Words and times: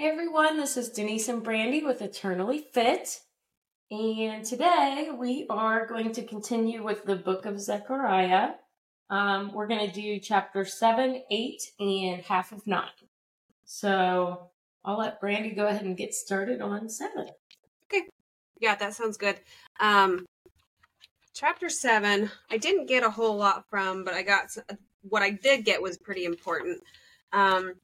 Hey 0.00 0.08
everyone, 0.08 0.56
this 0.56 0.78
is 0.78 0.88
Denise 0.88 1.28
and 1.28 1.42
Brandy 1.42 1.82
with 1.82 2.00
Eternally 2.00 2.64
Fit. 2.72 3.20
And 3.90 4.42
today 4.42 5.10
we 5.14 5.44
are 5.50 5.84
going 5.84 6.12
to 6.12 6.24
continue 6.24 6.82
with 6.82 7.04
the 7.04 7.16
book 7.16 7.44
of 7.44 7.60
Zechariah. 7.60 8.52
Um, 9.10 9.52
we're 9.52 9.66
going 9.66 9.86
to 9.86 9.92
do 9.92 10.18
chapter 10.18 10.64
7, 10.64 11.22
8, 11.30 11.62
and 11.80 12.22
half 12.22 12.50
of 12.50 12.66
9. 12.66 12.82
So 13.66 14.48
I'll 14.86 14.98
let 14.98 15.20
Brandy 15.20 15.50
go 15.50 15.66
ahead 15.66 15.84
and 15.84 15.98
get 15.98 16.14
started 16.14 16.62
on 16.62 16.88
7. 16.88 17.26
Okay. 17.84 18.06
Yeah, 18.58 18.76
that 18.76 18.94
sounds 18.94 19.18
good. 19.18 19.38
Um, 19.80 20.24
chapter 21.34 21.68
7, 21.68 22.30
I 22.50 22.56
didn't 22.56 22.86
get 22.86 23.04
a 23.04 23.10
whole 23.10 23.36
lot 23.36 23.68
from, 23.68 24.04
but 24.04 24.14
I 24.14 24.22
got 24.22 24.46
what 25.02 25.20
I 25.20 25.28
did 25.28 25.66
get 25.66 25.82
was 25.82 25.98
pretty 25.98 26.24
important. 26.24 26.82
Um, 27.34 27.74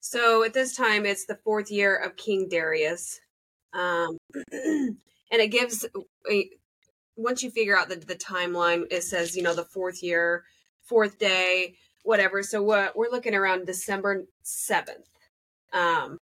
so 0.00 0.42
at 0.44 0.54
this 0.54 0.74
time, 0.74 1.04
it's 1.06 1.26
the 1.26 1.38
fourth 1.44 1.70
year 1.70 1.96
of 1.96 2.16
King 2.16 2.48
Darius. 2.48 3.20
Um, 3.72 4.18
and 4.52 4.96
it 5.30 5.48
gives, 5.48 5.86
once 7.16 7.42
you 7.42 7.50
figure 7.50 7.76
out 7.76 7.88
the, 7.88 7.96
the 7.96 8.16
timeline, 8.16 8.84
it 8.90 9.04
says, 9.04 9.36
you 9.36 9.42
know, 9.42 9.54
the 9.54 9.64
fourth 9.64 10.02
year, 10.02 10.44
fourth 10.82 11.18
day, 11.18 11.74
whatever. 12.02 12.42
So 12.42 12.62
what 12.62 12.96
we're 12.96 13.10
looking 13.10 13.34
around 13.34 13.66
December 13.66 14.24
7th. 14.44 15.06
Um, 15.72 16.18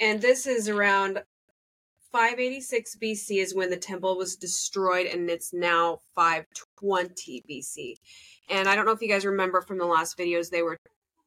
and 0.00 0.20
this 0.20 0.46
is 0.46 0.68
around 0.68 1.22
586 2.12 2.96
BC 3.00 3.42
is 3.42 3.54
when 3.54 3.70
the 3.70 3.76
temple 3.76 4.16
was 4.16 4.36
destroyed, 4.36 5.06
and 5.06 5.28
it's 5.30 5.52
now 5.52 6.00
520 6.14 7.44
BC. 7.48 7.94
And 8.48 8.68
I 8.68 8.74
don't 8.74 8.86
know 8.86 8.92
if 8.92 9.02
you 9.02 9.08
guys 9.08 9.24
remember 9.24 9.60
from 9.60 9.78
the 9.78 9.86
last 9.86 10.18
videos, 10.18 10.50
they 10.50 10.62
were 10.62 10.78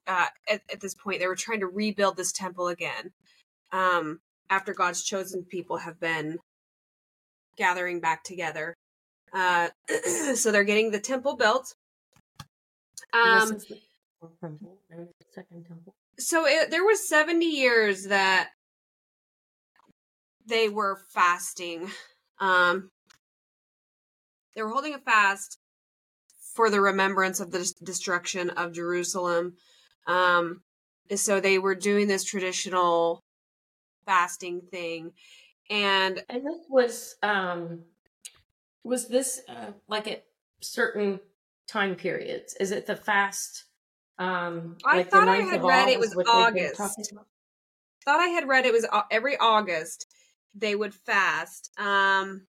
uh, 0.10 0.26
at, 0.50 0.62
at, 0.74 0.82
this 0.82 0.96
point 0.96 1.20
they 1.20 1.28
were 1.28 1.36
trying 1.36 1.60
to 1.62 1.68
rebuild 1.68 2.18
this 2.18 2.34
temple 2.34 2.68
again 2.68 3.12
um, 3.72 4.20
after 4.50 4.74
god's 4.74 5.04
chosen 5.04 5.44
people 5.44 5.78
have 5.78 6.00
been 6.00 6.40
gathering 7.60 8.00
back 8.00 8.24
together. 8.24 8.76
Uh, 9.32 9.68
so 10.36 10.52
they're 10.52 10.64
getting 10.64 10.90
the 10.90 11.00
temple 11.00 11.36
built. 11.36 11.76
Um, 13.14 13.60
second 15.34 15.66
temple? 15.68 15.94
so 16.18 16.46
it, 16.46 16.72
there 16.72 16.84
was 16.84 17.08
70 17.08 17.46
years 17.46 18.08
that 18.08 18.50
they 20.46 20.68
were 20.68 21.00
fasting 21.14 21.90
um, 22.40 22.90
they 24.56 24.62
were 24.62 24.70
holding 24.70 24.94
a 24.94 25.00
fast 25.00 25.58
for 26.54 26.70
the 26.70 26.82
remembrance 26.82 27.40
of 27.40 27.52
the 27.52 27.72
destruction 27.84 28.50
of 28.50 28.74
jerusalem 28.74 29.54
um, 30.10 30.62
so 31.16 31.40
they 31.40 31.60
were 31.60 31.76
doing 31.76 32.08
this 32.08 32.24
traditional 32.24 33.24
fasting 34.06 34.62
thing, 34.72 35.14
and 35.70 36.24
and 36.30 36.46
this 36.46 36.66
was 36.68 37.16
um, 37.22 37.84
was 38.84 39.08
this 39.08 39.42
uh, 39.48 39.72
like 39.88 40.08
at 40.08 40.26
certain 40.62 41.20
time 41.68 41.96
periods? 41.96 42.56
Is 42.60 42.72
it 42.72 42.88
the 42.88 42.96
fast? 42.96 43.66
Um, 44.18 44.78
I 44.84 44.98
like 44.98 45.12
thought 45.12 45.30
I 45.30 45.38
had 45.38 45.64
read 45.64 45.90
it 45.90 46.00
was 46.00 46.16
August. 46.28 46.78
Thought 46.78 48.20
I 48.20 48.30
had 48.30 48.48
read 48.48 48.66
it 48.66 48.74
was 48.74 48.88
every 49.12 49.38
August 49.38 50.08
they 50.56 50.76
would 50.76 50.96
fast. 50.96 51.70
Um, 51.80 52.48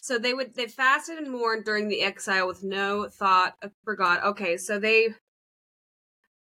so 0.00 0.18
they 0.18 0.34
would 0.34 0.54
they 0.54 0.68
fasted 0.68 1.18
and 1.18 1.32
mourned 1.32 1.64
during 1.64 1.88
the 1.88 2.02
exile 2.02 2.46
with 2.46 2.62
no 2.62 3.08
thought 3.08 3.56
for 3.82 3.96
God. 3.96 4.20
Okay, 4.22 4.56
so 4.56 4.78
they 4.78 5.08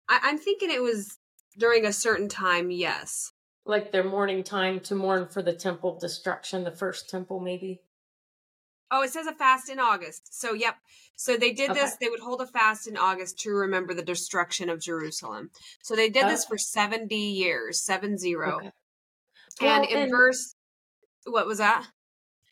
I, 0.09 0.20
I'm 0.23 0.39
thinking 0.39 0.70
it 0.70 0.83
was 0.83 1.19
during 1.56 1.84
a 1.84 1.92
certain 1.92 2.28
time, 2.28 2.70
yes. 2.70 3.33
Like 3.64 3.92
their 3.92 4.05
mourning 4.05 4.42
time 4.42 4.81
to 4.81 4.95
mourn 4.95 5.28
for 5.28 5.42
the 5.42 5.53
temple 5.53 5.98
destruction, 5.98 6.65
the 6.65 6.71
first 6.71 7.10
temple, 7.10 7.41
maybe. 7.41 7.83
Oh, 8.91 9.03
it 9.03 9.10
says 9.10 9.27
a 9.27 9.34
fast 9.34 9.69
in 9.69 9.78
August. 9.78 10.41
So, 10.41 10.55
yep. 10.55 10.77
So 11.16 11.37
they 11.37 11.53
did 11.53 11.71
okay. 11.71 11.81
this. 11.81 11.97
They 11.97 12.09
would 12.09 12.21
hold 12.21 12.41
a 12.41 12.47
fast 12.47 12.87
in 12.87 12.97
August 12.97 13.38
to 13.41 13.50
remember 13.50 13.93
the 13.93 14.03
destruction 14.03 14.71
of 14.71 14.81
Jerusalem. 14.81 15.50
So 15.83 15.94
they 15.94 16.09
did 16.09 16.25
okay. 16.25 16.33
this 16.33 16.47
for 16.47 16.56
70 16.56 17.15
years, 17.15 17.81
seven 17.83 18.16
zero. 18.16 18.56
Okay. 18.56 18.72
Well, 19.60 19.83
and 19.83 19.91
in 19.91 19.99
and, 19.99 20.10
verse, 20.10 20.54
what 21.27 21.47
was 21.47 21.59
that? 21.59 21.87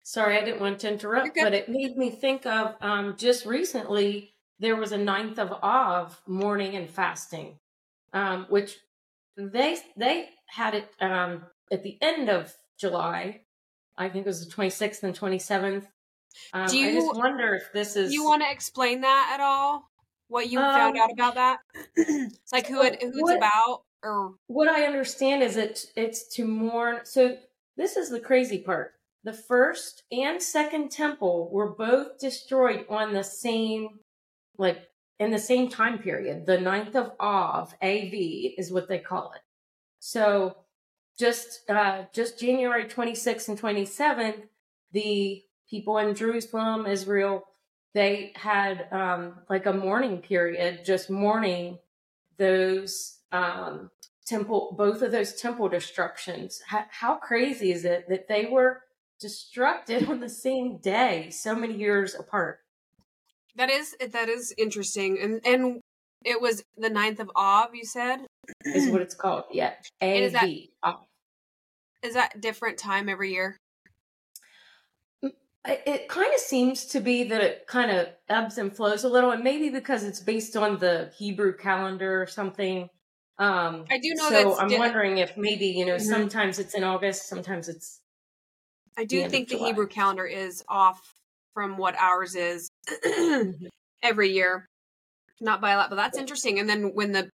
Sorry, 0.03 0.37
I 0.37 0.45
didn't 0.45 0.61
want 0.61 0.81
to 0.81 0.93
interrupt, 0.93 1.31
but 1.35 1.55
it 1.55 1.69
made 1.69 1.97
me 1.97 2.11
think 2.11 2.47
of 2.47 2.75
um, 2.81 3.17
just 3.17 3.47
recently 3.47 4.36
there 4.59 4.77
was 4.77 4.93
a 4.93 4.99
ninth 4.99 5.39
of 5.39 5.53
Av 5.53 6.21
mourning 6.27 6.77
and 6.77 6.89
fasting, 6.89 7.59
um, 8.13 8.47
which 8.49 8.79
they 9.37 9.79
they 9.97 10.29
had 10.49 10.75
it 10.75 10.91
um, 11.01 11.45
at 11.71 11.83
the 11.83 11.99
end 12.01 12.29
of 12.29 12.55
July. 12.79 13.43
I 13.99 14.09
think 14.09 14.27
it 14.27 14.29
was 14.29 14.47
the 14.47 14.53
26th 14.53 15.03
and 15.03 15.19
27th. 15.19 15.87
Um, 16.53 16.69
Do 16.69 16.77
you, 16.77 16.89
I 16.89 16.93
just 16.93 17.17
wonder 17.17 17.55
if 17.55 17.73
this 17.73 17.97
is. 17.97 18.13
You 18.13 18.25
want 18.25 18.43
to 18.43 18.51
explain 18.51 19.01
that 19.03 19.31
at 19.35 19.41
all? 19.41 19.89
What 20.29 20.51
you 20.51 20.59
found 20.59 20.99
out 20.99 21.13
about 21.13 21.35
that? 21.37 21.59
it's 21.95 22.37
like 22.53 22.67
who 22.67 22.83
it, 22.83 23.01
who 23.01 23.09
it's 23.09 23.23
what, 23.23 23.37
about, 23.37 23.83
or 24.03 24.35
what 24.49 24.69
I 24.69 24.85
understand 24.85 25.43
is 25.43 25.57
it 25.57 25.87
it's 25.97 26.27
to 26.35 26.45
mourn. 26.45 27.01
So 27.05 27.37
this 27.77 27.97
is 27.97 28.11
the 28.11 28.21
crazy 28.21 28.59
part. 28.59 28.95
The 29.23 29.33
first 29.33 30.03
and 30.13 30.43
second 30.43 30.91
temple 30.91 31.49
were 31.53 31.71
both 31.71 32.19
destroyed 32.19 32.87
on 32.89 33.13
the 33.13 33.25
same 33.25 34.01
like 34.59 34.83
in 35.19 35.31
the 35.31 35.39
same 35.39 35.69
time 35.69 35.99
period. 35.99 36.47
The 36.47 36.59
9th 36.59 36.95
of 36.95 37.13
Av, 37.21 37.75
AV 37.83 38.15
is 38.59 38.71
what 38.71 38.89
they 38.89 38.99
call 38.99 39.33
it. 39.33 39.43
So 39.99 40.57
just 41.19 41.69
uh, 41.71 42.05
just 42.13 42.39
January 42.39 42.85
26th 42.85 43.49
and 43.49 43.61
27th, 43.61 44.43
the 44.93 45.43
people 45.69 45.99
in 45.99 46.15
Jerusalem, 46.15 46.87
Israel, 46.87 47.45
they 47.95 48.33
had 48.35 48.89
um, 48.93 49.39
like 49.49 49.67
a 49.67 49.73
mourning 49.73 50.19
period, 50.19 50.85
just 50.85 51.09
mourning 51.09 51.79
those 52.37 53.21
um, 53.33 53.91
temple, 54.27 54.75
both 54.77 55.01
of 55.01 55.13
those 55.13 55.35
temple 55.35 55.69
destructions. 55.69 56.61
How, 56.67 56.85
how 56.91 57.17
crazy 57.17 57.73
is 57.73 57.85
it 57.85 58.09
that 58.09 58.29
they 58.29 58.47
were 58.47 58.83
destructed 59.23 60.09
on 60.11 60.21
the 60.21 60.29
same 60.29 60.79
day, 60.79 61.31
so 61.31 61.55
many 61.55 61.75
years 61.75 62.15
apart? 62.15 62.61
That 63.57 63.71
is 63.71 63.97
that 64.13 64.29
is 64.29 64.55
interesting, 64.59 65.19
and 65.21 65.41
and 65.45 65.81
it 66.25 66.41
was 66.41 66.63
the 66.77 66.91
9th 66.91 67.21
of 67.21 67.31
Av. 67.35 67.75
You 67.75 67.85
said 67.85 68.27
is 68.65 68.91
what 68.91 69.01
it's 69.01 69.15
called. 69.15 69.45
Yeah, 69.51 69.73
A 70.01 70.23
is 70.23 70.33
that 70.33 70.49
is 72.03 72.15
that 72.15 72.41
different 72.41 72.79
time 72.79 73.09
every 73.09 73.33
year? 73.33 73.57
It 75.69 76.07
kind 76.09 76.33
of 76.33 76.39
seems 76.39 76.85
to 76.87 77.01
be 77.01 77.25
that 77.25 77.41
it 77.41 77.67
kind 77.67 77.91
of 77.91 78.07
ebbs 78.29 78.57
and 78.57 78.75
flows 78.75 79.03
a 79.03 79.09
little, 79.09 79.33
and 79.33 79.43
maybe 79.43 79.69
because 79.69 80.05
it's 80.05 80.21
based 80.21 80.57
on 80.57 80.79
the 80.79 81.11
Hebrew 81.19 81.57
calendar 81.57 82.23
or 82.23 82.27
something. 82.29 82.89
Um, 83.39 83.85
I 83.91 83.99
do 83.99 84.15
know. 84.15 84.29
So 84.29 84.59
I'm 84.59 84.69
di- 84.69 84.79
wondering 84.79 85.19
if 85.19 85.37
maybe 85.37 85.67
you 85.67 85.85
know 85.85 85.97
mm-hmm. 85.97 86.09
sometimes 86.09 86.59
it's 86.59 86.75
in 86.75 86.85
August, 86.85 87.29
sometimes 87.29 87.69
it's. 87.69 88.01
I 88.97 89.05
do 89.05 89.29
think 89.29 89.49
the 89.49 89.59
Hebrew 89.59 89.89
calendar 89.89 90.25
is 90.25 90.63
off 90.69 91.01
from 91.53 91.77
what 91.77 91.97
ours 91.97 92.35
is 92.37 92.71
every 94.03 94.31
year. 94.31 94.67
Not 95.41 95.61
by 95.61 95.73
a 95.73 95.77
lot, 95.77 95.91
but 95.91 95.97
that's 95.97 96.19
interesting. 96.19 96.59
And 96.59 96.69
then 96.69 96.95
when 96.95 97.13
the 97.13 97.29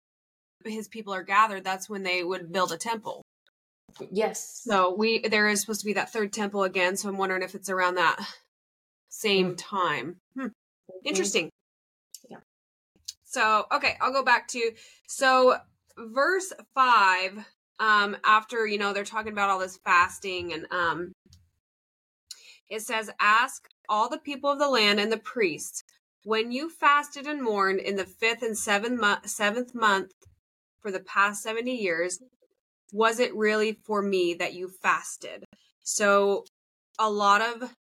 his 0.64 0.88
people 0.88 1.12
are 1.14 1.22
gathered, 1.22 1.64
that's 1.64 1.88
when 1.88 2.02
they 2.02 2.22
would 2.22 2.52
build 2.52 2.72
a 2.72 2.76
temple. 2.76 3.22
Yes. 4.10 4.60
So 4.64 4.94
we 4.94 5.20
there 5.20 5.48
is 5.48 5.60
supposed 5.60 5.80
to 5.80 5.86
be 5.86 5.94
that 5.94 6.12
third 6.12 6.32
temple 6.32 6.62
again. 6.62 6.96
So 6.96 7.08
I'm 7.08 7.18
wondering 7.18 7.42
if 7.42 7.54
it's 7.54 7.70
around 7.70 7.96
that 7.96 8.18
same 9.08 9.52
mm. 9.52 9.56
time. 9.58 10.16
Hmm. 10.36 10.48
Interesting. 11.04 11.50
Yeah. 12.30 12.38
So 13.24 13.66
okay, 13.72 13.96
I'll 14.00 14.12
go 14.12 14.24
back 14.24 14.48
to 14.48 14.72
so 15.08 15.56
verse 15.96 16.52
five. 16.74 17.44
Um, 17.80 18.16
after 18.24 18.66
you 18.66 18.78
know 18.78 18.92
they're 18.92 19.04
talking 19.04 19.32
about 19.32 19.50
all 19.50 19.58
this 19.60 19.78
fasting 19.84 20.52
and 20.52 20.66
um, 20.72 21.12
it 22.68 22.82
says, 22.82 23.10
"Ask 23.20 23.68
all 23.88 24.08
the 24.08 24.18
people 24.18 24.50
of 24.50 24.58
the 24.58 24.68
land 24.68 25.00
and 25.00 25.10
the 25.10 25.18
priests, 25.18 25.82
when 26.24 26.52
you 26.52 26.68
fasted 26.68 27.26
and 27.26 27.42
mourned 27.42 27.80
in 27.80 27.96
the 27.96 28.04
fifth 28.04 28.42
and 28.42 28.56
seventh, 28.56 29.00
seventh 29.28 29.74
month 29.74 30.12
for 30.80 30.90
the 30.90 31.00
past 31.00 31.42
70 31.42 31.72
years, 31.72 32.20
was 32.92 33.20
it 33.20 33.34
really 33.34 33.78
for 33.84 34.02
me 34.02 34.34
that 34.34 34.54
you 34.54 34.68
fasted? 34.68 35.44
So, 35.82 36.44
a 36.98 37.10
lot 37.10 37.40
of 37.40 37.74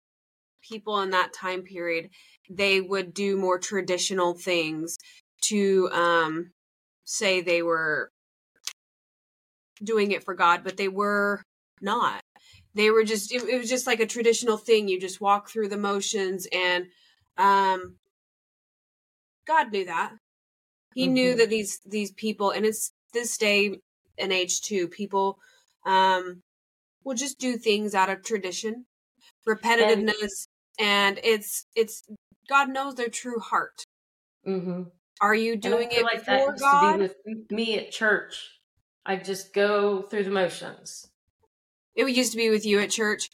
people 0.61 1.01
in 1.01 1.09
that 1.11 1.33
time 1.33 1.63
period, 1.63 2.09
they 2.49 2.81
would 2.81 3.13
do 3.13 3.37
more 3.37 3.57
traditional 3.57 4.33
things 4.33 4.97
to 5.41 5.89
um, 5.91 6.51
say 7.05 7.41
they 7.41 7.61
were 7.61 8.11
doing 9.83 10.11
it 10.11 10.23
for 10.23 10.33
God, 10.33 10.63
but 10.63 10.77
they 10.77 10.87
were 10.87 11.41
not 11.81 12.21
they 12.73 12.91
were 12.91 13.03
just 13.03 13.31
it, 13.31 13.43
it 13.43 13.57
was 13.57 13.69
just 13.69 13.87
like 13.87 13.99
a 13.99 14.05
traditional 14.05 14.57
thing 14.57 14.87
you 14.87 14.99
just 14.99 15.21
walk 15.21 15.49
through 15.49 15.67
the 15.67 15.77
motions 15.77 16.47
and 16.51 16.85
um 17.37 17.95
god 19.45 19.71
knew 19.71 19.85
that 19.85 20.13
he 20.93 21.05
mm-hmm. 21.05 21.13
knew 21.13 21.35
that 21.35 21.49
these 21.49 21.79
these 21.85 22.11
people 22.11 22.51
and 22.51 22.65
it's 22.65 22.91
this 23.13 23.37
day 23.37 23.79
and 24.17 24.31
age 24.31 24.61
too, 24.61 24.87
people 24.87 25.39
um, 25.85 26.41
will 27.03 27.15
just 27.15 27.39
do 27.39 27.57
things 27.57 27.95
out 27.95 28.09
of 28.09 28.23
tradition, 28.23 28.85
repetitiveness, 29.47 30.47
and, 30.79 31.17
and 31.17 31.19
it's 31.23 31.65
it's 31.75 32.03
God 32.49 32.69
knows 32.69 32.95
their 32.95 33.09
true 33.09 33.39
heart. 33.39 33.83
Mm-hmm. 34.47 34.83
Are 35.21 35.35
you 35.35 35.55
doing 35.55 35.89
it 35.91 36.03
like 36.03 36.19
for 36.19 36.31
that 36.31 36.59
God? 36.59 36.99
with 36.99 37.15
me 37.49 37.77
at 37.79 37.91
church. 37.91 38.51
I 39.05 39.15
just 39.15 39.53
go 39.53 40.01
through 40.01 40.25
the 40.25 40.31
motions. 40.31 41.07
It 41.97 42.07
used 42.15 42.31
to 42.31 42.37
be 42.37 42.51
with 42.51 42.65
you 42.65 42.79
at 42.79 42.91
church, 42.91 43.29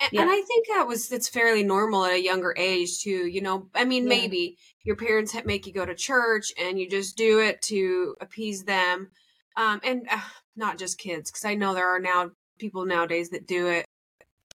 and, 0.00 0.10
Yeah. 0.12 0.22
and 0.22 0.30
I 0.30 0.42
think 0.42 0.66
that 0.66 0.86
was 0.88 1.10
it's 1.12 1.28
fairly 1.28 1.62
normal 1.62 2.04
at 2.04 2.14
a 2.14 2.22
younger 2.22 2.52
age 2.56 3.00
too. 3.02 3.28
You 3.28 3.40
know, 3.40 3.70
I 3.74 3.84
mean, 3.84 4.02
Yeah. 4.02 4.08
maybe 4.08 4.58
your 4.82 4.96
parents 4.96 5.34
make 5.44 5.66
you 5.66 5.72
go 5.72 5.86
to 5.86 5.94
church, 5.94 6.52
and 6.58 6.78
you 6.78 6.90
just 6.90 7.16
do 7.16 7.38
it 7.38 7.62
to 7.62 8.16
appease 8.20 8.64
them, 8.64 9.12
um, 9.56 9.80
and 9.84 10.08
uh, 10.10 10.20
not 10.56 10.76
just 10.76 10.98
kids, 10.98 11.30
because 11.30 11.44
I 11.44 11.54
know 11.54 11.72
there 11.72 11.88
are 11.88 12.00
now 12.00 12.32
people 12.58 12.84
nowadays 12.84 13.30
that 13.30 13.46
do 13.46 13.68
it 13.68 13.86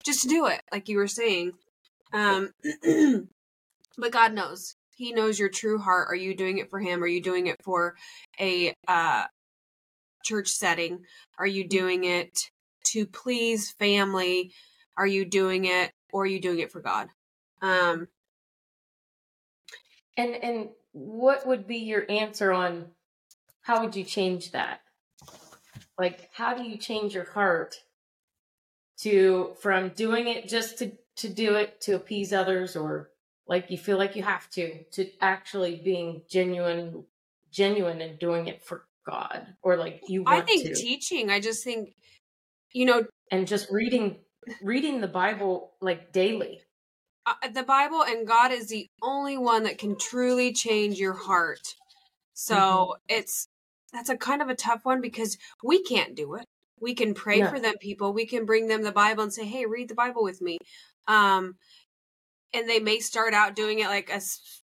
just 0.03 0.21
to 0.23 0.27
do 0.27 0.47
it, 0.47 0.61
like 0.71 0.89
you 0.89 0.97
were 0.97 1.07
saying. 1.07 1.53
Um, 2.11 2.51
but 3.97 4.11
God 4.11 4.33
knows. 4.33 4.75
He 4.97 5.13
knows 5.13 5.39
your 5.39 5.49
true 5.49 5.79
heart. 5.79 6.07
Are 6.09 6.15
you 6.15 6.35
doing 6.35 6.57
it 6.57 6.69
for 6.69 6.79
Him? 6.79 7.01
Are 7.03 7.07
you 7.07 7.21
doing 7.21 7.47
it 7.47 7.57
for 7.63 7.95
a 8.39 8.73
uh, 8.87 9.25
church 10.23 10.49
setting? 10.49 11.05
Are 11.39 11.47
you 11.47 11.67
doing 11.67 12.03
it 12.03 12.37
to 12.85 13.05
please 13.05 13.71
family? 13.71 14.53
Are 14.97 15.07
you 15.07 15.25
doing 15.25 15.65
it, 15.65 15.91
or 16.11 16.23
are 16.23 16.27
you 16.27 16.39
doing 16.39 16.59
it 16.59 16.71
for 16.71 16.81
God? 16.81 17.09
Um, 17.61 18.07
And 20.17 20.35
and 20.35 20.69
what 20.93 21.45
would 21.45 21.67
be 21.67 21.77
your 21.77 22.09
answer 22.09 22.51
on 22.51 22.91
how 23.61 23.83
would 23.83 23.95
you 23.95 24.03
change 24.03 24.51
that? 24.51 24.81
Like 25.97 26.29
how 26.33 26.53
do 26.53 26.63
you 26.63 26.77
change 26.77 27.13
your 27.13 27.25
heart 27.25 27.75
to 28.97 29.55
from 29.59 29.89
doing 29.89 30.27
it 30.27 30.47
just 30.47 30.77
to 30.79 30.91
to 31.17 31.29
do 31.29 31.55
it 31.55 31.81
to 31.81 31.95
appease 31.95 32.33
others 32.33 32.75
or 32.75 33.09
like 33.47 33.69
you 33.69 33.77
feel 33.77 33.97
like 33.97 34.15
you 34.15 34.23
have 34.23 34.49
to 34.51 34.83
to 34.91 35.09
actually 35.21 35.81
being 35.83 36.21
genuine 36.29 37.05
genuine 37.51 38.01
and 38.01 38.19
doing 38.19 38.47
it 38.47 38.63
for 38.63 38.85
God 39.05 39.45
or 39.61 39.77
like 39.77 40.01
you 40.07 40.23
want 40.23 40.43
I 40.43 40.45
think 40.45 40.65
to 40.67 40.73
teaching. 40.73 41.29
I 41.29 41.39
just 41.39 41.63
think, 41.63 41.95
you 42.75 42.85
know, 42.85 43.05
and 43.31 43.47
just 43.47 43.71
reading 43.71 44.17
reading 44.61 45.01
the 45.01 45.07
Bible 45.07 45.73
like 45.81 46.11
daily. 46.11 46.61
uh, 47.25 47.33
the 47.53 47.63
Bible 47.63 48.03
and 48.03 48.27
God 48.27 48.51
is 48.51 48.67
the 48.67 48.87
only 49.01 49.37
one 49.37 49.63
that 49.63 49.77
can 49.79 49.97
truly 49.97 50.53
change 50.53 50.99
your 50.99 51.13
heart. 51.13 51.61
So 52.33 52.55
Mm-hmm. 52.55 53.15
it's 53.15 53.47
that's 53.93 54.09
a 54.09 54.17
kind 54.17 54.41
of 54.41 54.49
a 54.49 54.55
tough 54.55 54.81
one 54.83 55.01
because 55.01 55.37
we 55.63 55.81
can't 55.83 56.15
do 56.15 56.35
it. 56.35 56.45
We 56.79 56.93
can 56.93 57.13
pray 57.13 57.41
No. 57.41 57.49
for 57.49 57.59
them 57.59 57.75
people. 57.79 58.13
We 58.13 58.25
can 58.27 58.45
bring 58.45 58.67
them 58.67 58.83
the 58.83 58.91
Bible 58.91 59.23
and 59.23 59.33
say, 59.33 59.45
"Hey, 59.45 59.65
read 59.65 59.89
the 59.89 59.95
Bible 59.95 60.23
with 60.23 60.41
me." 60.41 60.57
Um 61.07 61.55
and 62.53 62.69
they 62.69 62.79
may 62.79 62.99
start 62.99 63.33
out 63.33 63.55
doing 63.55 63.79
it 63.79 63.87
like 63.87 64.09
a 64.09 64.15
s- 64.15 64.63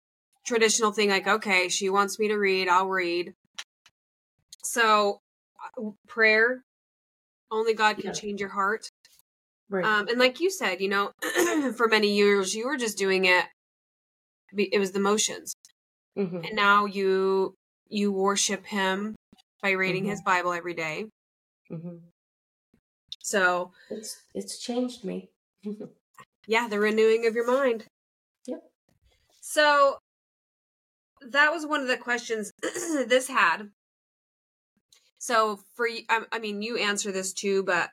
traditional 0.46 0.92
thing 0.94 1.10
like, 1.10 1.28
"Okay, 1.28 1.70
she 1.70 1.90
wants 1.90 2.20
me 2.20 2.28
to 2.30 2.38
read, 2.38 2.70
I'll 2.70 2.90
read." 2.90 3.34
So 4.64 5.22
uh, 5.78 5.92
prayer 6.08 6.65
only 7.56 7.74
God 7.74 7.96
can 7.98 8.08
Yeah. 8.08 8.12
change 8.12 8.40
your 8.40 8.50
heart. 8.50 8.90
Right. 9.70 9.84
Um, 9.86 10.08
and 10.08 10.20
like 10.20 10.40
you 10.40 10.50
said, 10.52 10.80
you 10.82 10.90
know, 10.90 11.12
for 11.78 11.88
many 11.88 12.14
years 12.16 12.54
you 12.54 12.66
were 12.68 12.78
just 12.78 12.98
doing 12.98 13.26
it. 13.26 13.46
It 14.58 14.80
was 14.80 14.92
the 14.92 15.00
motions, 15.00 15.54
hmm 16.16 16.42
and 16.46 16.56
now 16.56 16.86
you 16.86 17.56
you 17.90 18.12
worship 18.12 18.66
Him 18.66 19.16
by 19.62 19.72
reading 19.72 20.06
Mhm. 20.06 20.10
His 20.10 20.22
Bible 20.22 20.54
every 20.54 20.74
day. 20.74 21.06
hmm 21.70 21.98
So 23.22 23.72
It's 23.90 24.22
it's 24.34 24.60
changed 24.60 25.04
me. 25.04 25.30
yeah, 26.48 26.68
the 26.68 26.80
renewing 26.80 27.26
of 27.26 27.36
your 27.36 27.48
mind. 27.48 27.86
Yep. 28.46 28.64
So 29.42 29.98
that 31.22 31.52
was 31.52 31.66
one 31.66 31.82
of 31.82 31.88
the 31.88 31.98
questions 31.98 32.52
this 32.62 33.28
had. 33.28 33.72
So 35.26 35.60
for 35.74 35.88
I, 35.88 36.22
I 36.32 36.38
mean, 36.38 36.62
you 36.62 36.78
answer 36.78 37.12
this 37.12 37.34
too, 37.34 37.64
but 37.64 37.90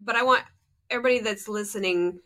but 0.00 0.16
I 0.16 0.24
want 0.24 0.42
everybody 0.90 1.20
that's 1.20 1.46
listening 1.46 2.18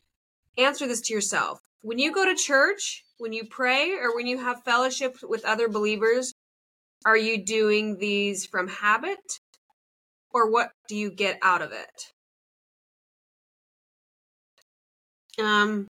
answer 0.57 0.87
this 0.87 1.03
to 1.03 1.13
yourself. 1.13 1.61
When 1.83 1.99
you 1.99 2.11
go 2.11 2.25
to 2.25 2.35
church, 2.35 3.05
when 3.19 3.35
you 3.35 3.45
pray, 3.45 3.93
or 3.93 4.17
when 4.17 4.27
you 4.27 4.39
have 4.39 4.65
fellowship 4.65 5.19
with 5.23 5.45
other 5.45 5.69
believers, 5.69 6.33
are 7.05 7.19
you 7.19 7.45
doing 7.45 7.99
these 7.99 8.47
from 8.47 8.67
habit, 8.69 9.19
or 10.33 10.51
what 10.51 10.71
do 10.89 10.97
you 10.97 11.11
get 11.11 11.39
out 11.43 11.61
of 11.61 11.73
it? 11.73 12.13
Um, 15.39 15.87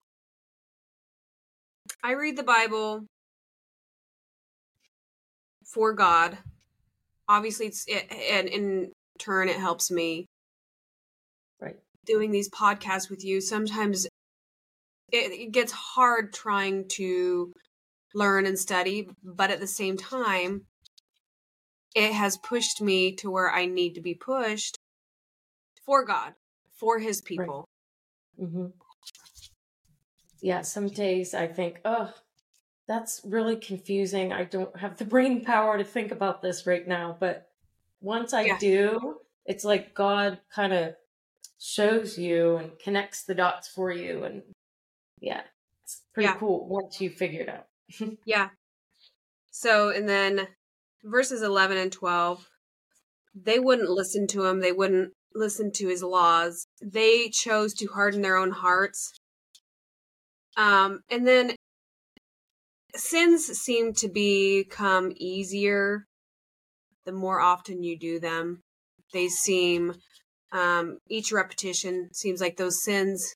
I 2.03 2.15
read 2.15 2.35
the 2.37 2.43
Bible 2.43 3.05
for 5.63 5.93
God. 5.93 6.37
Obviously, 7.31 7.67
it's 7.67 7.85
it, 7.87 8.11
and 8.11 8.49
in 8.49 8.91
turn, 9.17 9.47
it 9.47 9.55
helps 9.55 9.89
me. 9.89 10.25
Right. 11.61 11.77
Doing 12.05 12.31
these 12.31 12.49
podcasts 12.49 13.09
with 13.09 13.23
you, 13.23 13.39
sometimes 13.39 14.05
it, 15.13 15.31
it 15.31 15.51
gets 15.53 15.71
hard 15.71 16.33
trying 16.33 16.89
to 16.89 17.53
learn 18.13 18.45
and 18.45 18.59
study, 18.59 19.07
but 19.23 19.49
at 19.49 19.61
the 19.61 19.67
same 19.67 19.95
time, 19.95 20.63
it 21.95 22.11
has 22.11 22.35
pushed 22.35 22.81
me 22.81 23.15
to 23.15 23.31
where 23.31 23.49
I 23.49 23.65
need 23.65 23.93
to 23.93 24.01
be 24.01 24.13
pushed 24.13 24.77
for 25.85 26.03
God, 26.03 26.33
for 26.77 26.99
His 26.99 27.21
people. 27.21 27.63
mm-hmm 28.37 28.67
Yeah, 30.41 30.63
some 30.63 30.89
days 30.89 31.33
I 31.33 31.47
think, 31.47 31.79
oh, 31.85 32.11
that's 32.91 33.21
really 33.23 33.55
confusing. 33.55 34.33
I 34.33 34.43
don't 34.43 34.75
have 34.77 34.97
the 34.97 35.05
brain 35.15 35.45
power 35.45 35.77
to 35.77 35.83
think 35.85 36.11
about 36.11 36.41
this 36.41 36.67
right 36.67 36.85
now. 36.85 37.15
But 37.17 37.47
once 38.01 38.33
I 38.33 38.41
Yeah. 38.41 38.57
do, 38.59 39.21
it's 39.45 39.63
like 39.63 39.93
God 39.93 40.39
kind 40.53 40.73
of 40.73 40.95
shows 41.57 42.17
you 42.17 42.57
and 42.57 42.77
connects 42.83 43.23
the 43.23 43.33
dots 43.35 43.69
for 43.69 43.91
you. 43.91 44.25
And 44.25 44.43
yeah, 45.21 45.41
it's 45.83 46.01
pretty 46.13 46.27
Yeah. 46.27 46.37
cool 46.37 46.67
once 46.67 46.99
you 46.99 47.09
figure 47.09 47.41
it 47.41 47.49
out. 47.49 47.67
Yeah. 48.25 48.49
So, 49.51 49.89
and 49.89 50.07
then 50.07 50.47
verses 51.03 51.41
11 51.41 51.77
and 51.77 51.91
12, 51.91 52.49
they 53.35 53.59
wouldn't 53.59 53.89
listen 53.89 54.27
to 54.27 54.45
him. 54.45 54.59
They 54.59 54.71
wouldn't 54.73 55.13
listen 55.33 55.71
to 55.73 55.87
his 55.87 56.03
laws. 56.03 56.65
They 56.81 57.29
chose 57.29 57.73
to 57.75 57.87
harden 57.87 58.21
their 58.21 58.35
own 58.37 58.51
hearts. 58.51 59.13
Um, 60.57 61.03
and 61.09 61.25
then 61.27 61.55
sins 62.95 63.45
seem 63.45 63.93
to 63.95 64.09
become 64.09 65.11
easier 65.15 66.05
the 67.05 67.11
more 67.11 67.39
often 67.39 67.83
you 67.83 67.97
do 67.97 68.19
them. 68.19 68.61
They 69.13 69.27
seem, 69.27 69.95
um, 70.51 70.99
each 71.09 71.31
repetition 71.31 72.09
seems 72.13 72.41
like 72.41 72.57
those 72.57 72.83
sins 72.83 73.35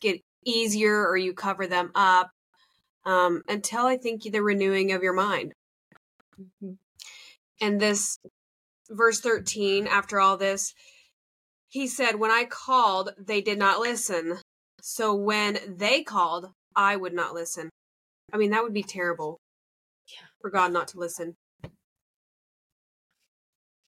get 0.00 0.20
easier 0.44 1.06
or 1.06 1.16
you 1.16 1.32
cover 1.34 1.66
them 1.66 1.90
up 1.94 2.30
um, 3.04 3.42
until 3.48 3.86
I 3.86 3.96
think 3.96 4.22
the 4.22 4.42
renewing 4.42 4.92
of 4.92 5.02
your 5.02 5.12
mind. 5.12 5.54
Mhm. 6.38 6.78
And 7.60 7.80
this 7.80 8.18
verse 8.88 9.20
13, 9.20 9.86
after 9.86 10.20
all 10.20 10.36
this, 10.36 10.74
he 11.68 11.86
said, 11.86 12.16
When 12.16 12.30
I 12.30 12.44
called, 12.44 13.10
they 13.18 13.40
did 13.40 13.58
not 13.58 13.80
listen. 13.80 14.38
So 14.82 15.14
when 15.14 15.58
they 15.76 16.02
called, 16.02 16.52
I 16.74 16.96
would 16.96 17.12
not 17.14 17.34
listen. 17.34 17.70
I 18.32 18.36
mean, 18.36 18.50
that 18.50 18.62
would 18.62 18.74
be 18.74 18.82
terrible 18.82 19.40
Yeah. 20.06 20.26
for 20.40 20.50
God 20.50 20.72
not 20.72 20.88
to 20.88 20.98
listen. 20.98 21.36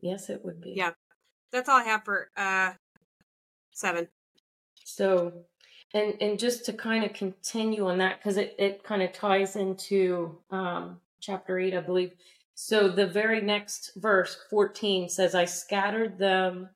Yes, 0.00 0.28
it 0.28 0.44
would 0.44 0.60
be. 0.60 0.74
Yeah. 0.76 0.92
That's 1.52 1.68
all 1.68 1.78
I 1.78 1.84
have 1.84 2.04
for 2.04 2.30
uh 2.36 2.72
seven. 3.72 4.08
So, 4.84 5.32
and 5.94 6.14
and 6.20 6.38
just 6.38 6.64
to 6.66 6.72
kind 6.72 7.04
of 7.04 7.12
continue 7.12 7.86
on 7.86 7.98
that 7.98 8.18
because 8.18 8.36
it 8.36 8.54
it 8.58 8.82
kind 8.82 9.02
of 9.02 9.12
ties 9.12 9.56
into 9.56 10.38
um, 10.50 11.00
chapter 11.20 11.58
eight, 11.58 11.74
I 11.74 11.80
believe. 11.80 12.14
So 12.54 12.88
the 12.88 13.06
very 13.06 13.40
next 13.40 13.92
verse, 13.96 14.36
fourteen, 14.50 15.08
says, 15.08 15.34
"I 15.34 15.44
scattered 15.44 16.18
them 16.18 16.70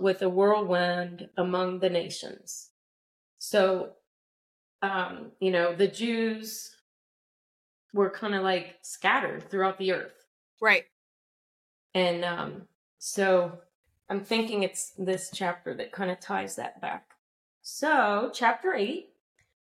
with 0.00 0.22
a 0.22 0.28
whirlwind 0.28 1.28
among 1.36 1.80
the 1.80 1.90
nations." 1.90 2.70
So, 3.38 3.92
um, 4.82 5.32
you 5.40 5.50
know, 5.50 5.74
the 5.74 5.88
Jews 5.88 6.76
were 7.92 8.10
kind 8.10 8.34
of 8.34 8.42
like 8.42 8.76
scattered 8.82 9.48
throughout 9.50 9.78
the 9.78 9.92
earth. 9.92 10.26
Right. 10.60 10.84
And 11.94 12.24
um, 12.24 12.62
so 12.98 13.58
I'm 14.08 14.24
thinking 14.24 14.62
it's 14.62 14.92
this 14.98 15.30
chapter 15.32 15.74
that 15.74 15.92
kind 15.92 16.10
of 16.10 16.20
ties 16.20 16.56
that 16.56 16.80
back. 16.80 17.04
So, 17.62 18.30
chapter 18.34 18.74
8, 18.74 19.08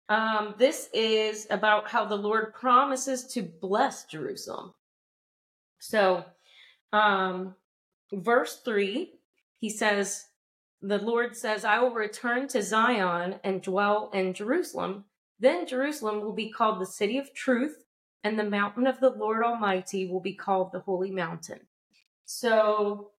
um, 0.08 0.54
this 0.56 0.88
is 0.94 1.46
about 1.50 1.90
how 1.90 2.04
the 2.04 2.16
Lord 2.16 2.54
promises 2.54 3.24
to 3.34 3.42
bless 3.42 4.04
Jerusalem. 4.06 4.72
So, 5.80 6.24
um, 6.92 7.56
verse 8.12 8.60
3, 8.64 9.12
he 9.58 9.68
says, 9.68 10.26
The 10.80 10.98
Lord 10.98 11.36
says, 11.36 11.64
I 11.64 11.80
will 11.80 11.92
return 11.92 12.48
to 12.48 12.62
Zion 12.62 13.36
and 13.44 13.60
dwell 13.60 14.10
in 14.14 14.32
Jerusalem. 14.32 15.04
Then 15.38 15.66
Jerusalem 15.66 16.20
will 16.20 16.32
be 16.32 16.50
called 16.50 16.80
the 16.80 16.86
city 16.86 17.18
of 17.18 17.34
truth, 17.34 17.84
and 18.24 18.38
the 18.38 18.44
mountain 18.44 18.86
of 18.86 19.00
the 19.00 19.10
Lord 19.10 19.44
Almighty 19.44 20.06
will 20.06 20.20
be 20.20 20.34
called 20.34 20.72
the 20.72 20.80
holy 20.80 21.10
mountain. 21.10 21.60
So, 22.24 23.10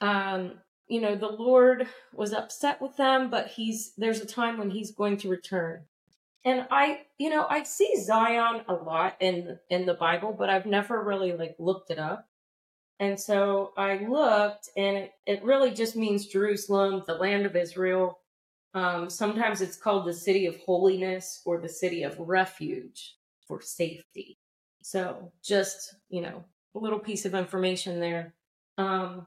um, 0.00 0.52
you 0.86 1.00
know, 1.00 1.16
the 1.16 1.28
Lord 1.28 1.86
was 2.14 2.32
upset 2.32 2.80
with 2.80 2.96
them, 2.96 3.30
but 3.30 3.48
he's 3.48 3.92
there's 3.96 4.20
a 4.20 4.26
time 4.26 4.58
when 4.58 4.70
he's 4.70 4.92
going 4.92 5.18
to 5.18 5.28
return. 5.28 5.82
And 6.44 6.66
I, 6.70 7.02
you 7.18 7.30
know, 7.30 7.46
I 7.48 7.64
see 7.64 8.00
Zion 8.00 8.62
a 8.68 8.74
lot 8.74 9.16
in 9.20 9.58
in 9.68 9.86
the 9.86 9.94
Bible, 9.94 10.34
but 10.38 10.48
I've 10.48 10.66
never 10.66 11.02
really 11.02 11.32
like 11.32 11.56
looked 11.58 11.90
it 11.90 11.98
up. 11.98 12.28
And 13.00 13.20
so 13.20 13.72
I 13.76 14.06
looked, 14.06 14.70
and 14.76 14.96
it, 14.96 15.12
it 15.26 15.44
really 15.44 15.70
just 15.70 15.94
means 15.94 16.26
Jerusalem, 16.26 17.04
the 17.06 17.14
land 17.14 17.46
of 17.46 17.54
Israel. 17.54 18.18
Um, 18.74 19.08
sometimes 19.08 19.60
it's 19.60 19.76
called 19.76 20.06
the 20.06 20.12
city 20.12 20.46
of 20.46 20.56
holiness 20.60 21.42
or 21.44 21.60
the 21.60 21.68
city 21.68 22.02
of 22.02 22.18
refuge 22.18 23.17
for 23.48 23.60
safety. 23.60 24.38
So 24.82 25.32
just, 25.42 25.96
you 26.08 26.20
know, 26.22 26.44
a 26.74 26.78
little 26.78 27.00
piece 27.00 27.24
of 27.24 27.34
information 27.34 27.98
there. 27.98 28.34
Um, 28.76 29.26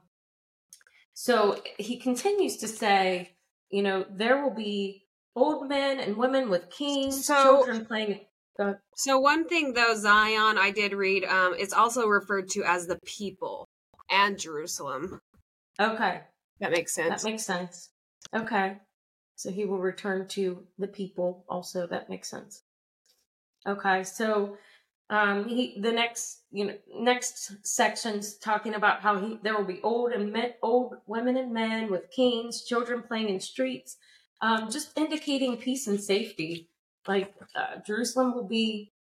so 1.12 1.60
he 1.78 1.98
continues 1.98 2.56
to 2.58 2.68
say, 2.68 3.34
you 3.70 3.82
know, 3.82 4.06
there 4.10 4.42
will 4.42 4.54
be 4.54 5.04
old 5.36 5.68
men 5.68 6.00
and 6.00 6.16
women 6.16 6.48
with 6.48 6.70
kings, 6.70 7.26
so, 7.26 7.42
children 7.42 7.84
playing. 7.84 8.20
Uh, 8.58 8.74
so 8.96 9.18
one 9.18 9.48
thing 9.48 9.74
though, 9.74 9.94
Zion, 9.94 10.56
I 10.58 10.70
did 10.70 10.92
read, 10.92 11.24
um, 11.24 11.54
it's 11.58 11.72
also 11.72 12.06
referred 12.06 12.48
to 12.50 12.64
as 12.64 12.86
the 12.86 12.98
people 13.04 13.66
and 14.10 14.38
Jerusalem. 14.38 15.20
Okay, 15.80 16.20
that 16.60 16.70
makes 16.70 16.94
sense. 16.94 17.22
That 17.22 17.30
makes 17.30 17.44
sense. 17.44 17.90
Okay, 18.34 18.78
so 19.36 19.50
he 19.50 19.64
will 19.64 19.80
return 19.80 20.28
to 20.28 20.64
the 20.78 20.88
people. 20.88 21.44
Also, 21.48 21.86
that 21.86 22.08
makes 22.08 22.28
sense. 22.28 22.62
Okay, 23.66 24.02
so 24.02 24.56
um, 25.10 25.48
he 25.48 25.78
the 25.80 25.92
next 25.92 26.42
you 26.50 26.64
know 26.66 26.74
next 26.94 27.66
sections 27.66 28.34
talking 28.38 28.74
about 28.74 29.00
how 29.00 29.18
he 29.18 29.38
there 29.42 29.56
will 29.56 29.64
be 29.64 29.80
old 29.82 30.12
and 30.12 30.32
men, 30.32 30.54
old 30.62 30.94
women 31.06 31.36
and 31.36 31.52
men 31.52 31.90
with 31.90 32.10
kings, 32.10 32.64
children 32.64 33.02
playing 33.02 33.28
in 33.28 33.38
streets, 33.38 33.98
um, 34.40 34.70
just 34.70 34.96
indicating 34.98 35.56
peace 35.56 35.86
and 35.86 36.00
safety. 36.00 36.68
Like 37.06 37.34
uh, 37.54 37.80
Jerusalem 37.86 38.34
will 38.34 38.48
be 38.48 38.92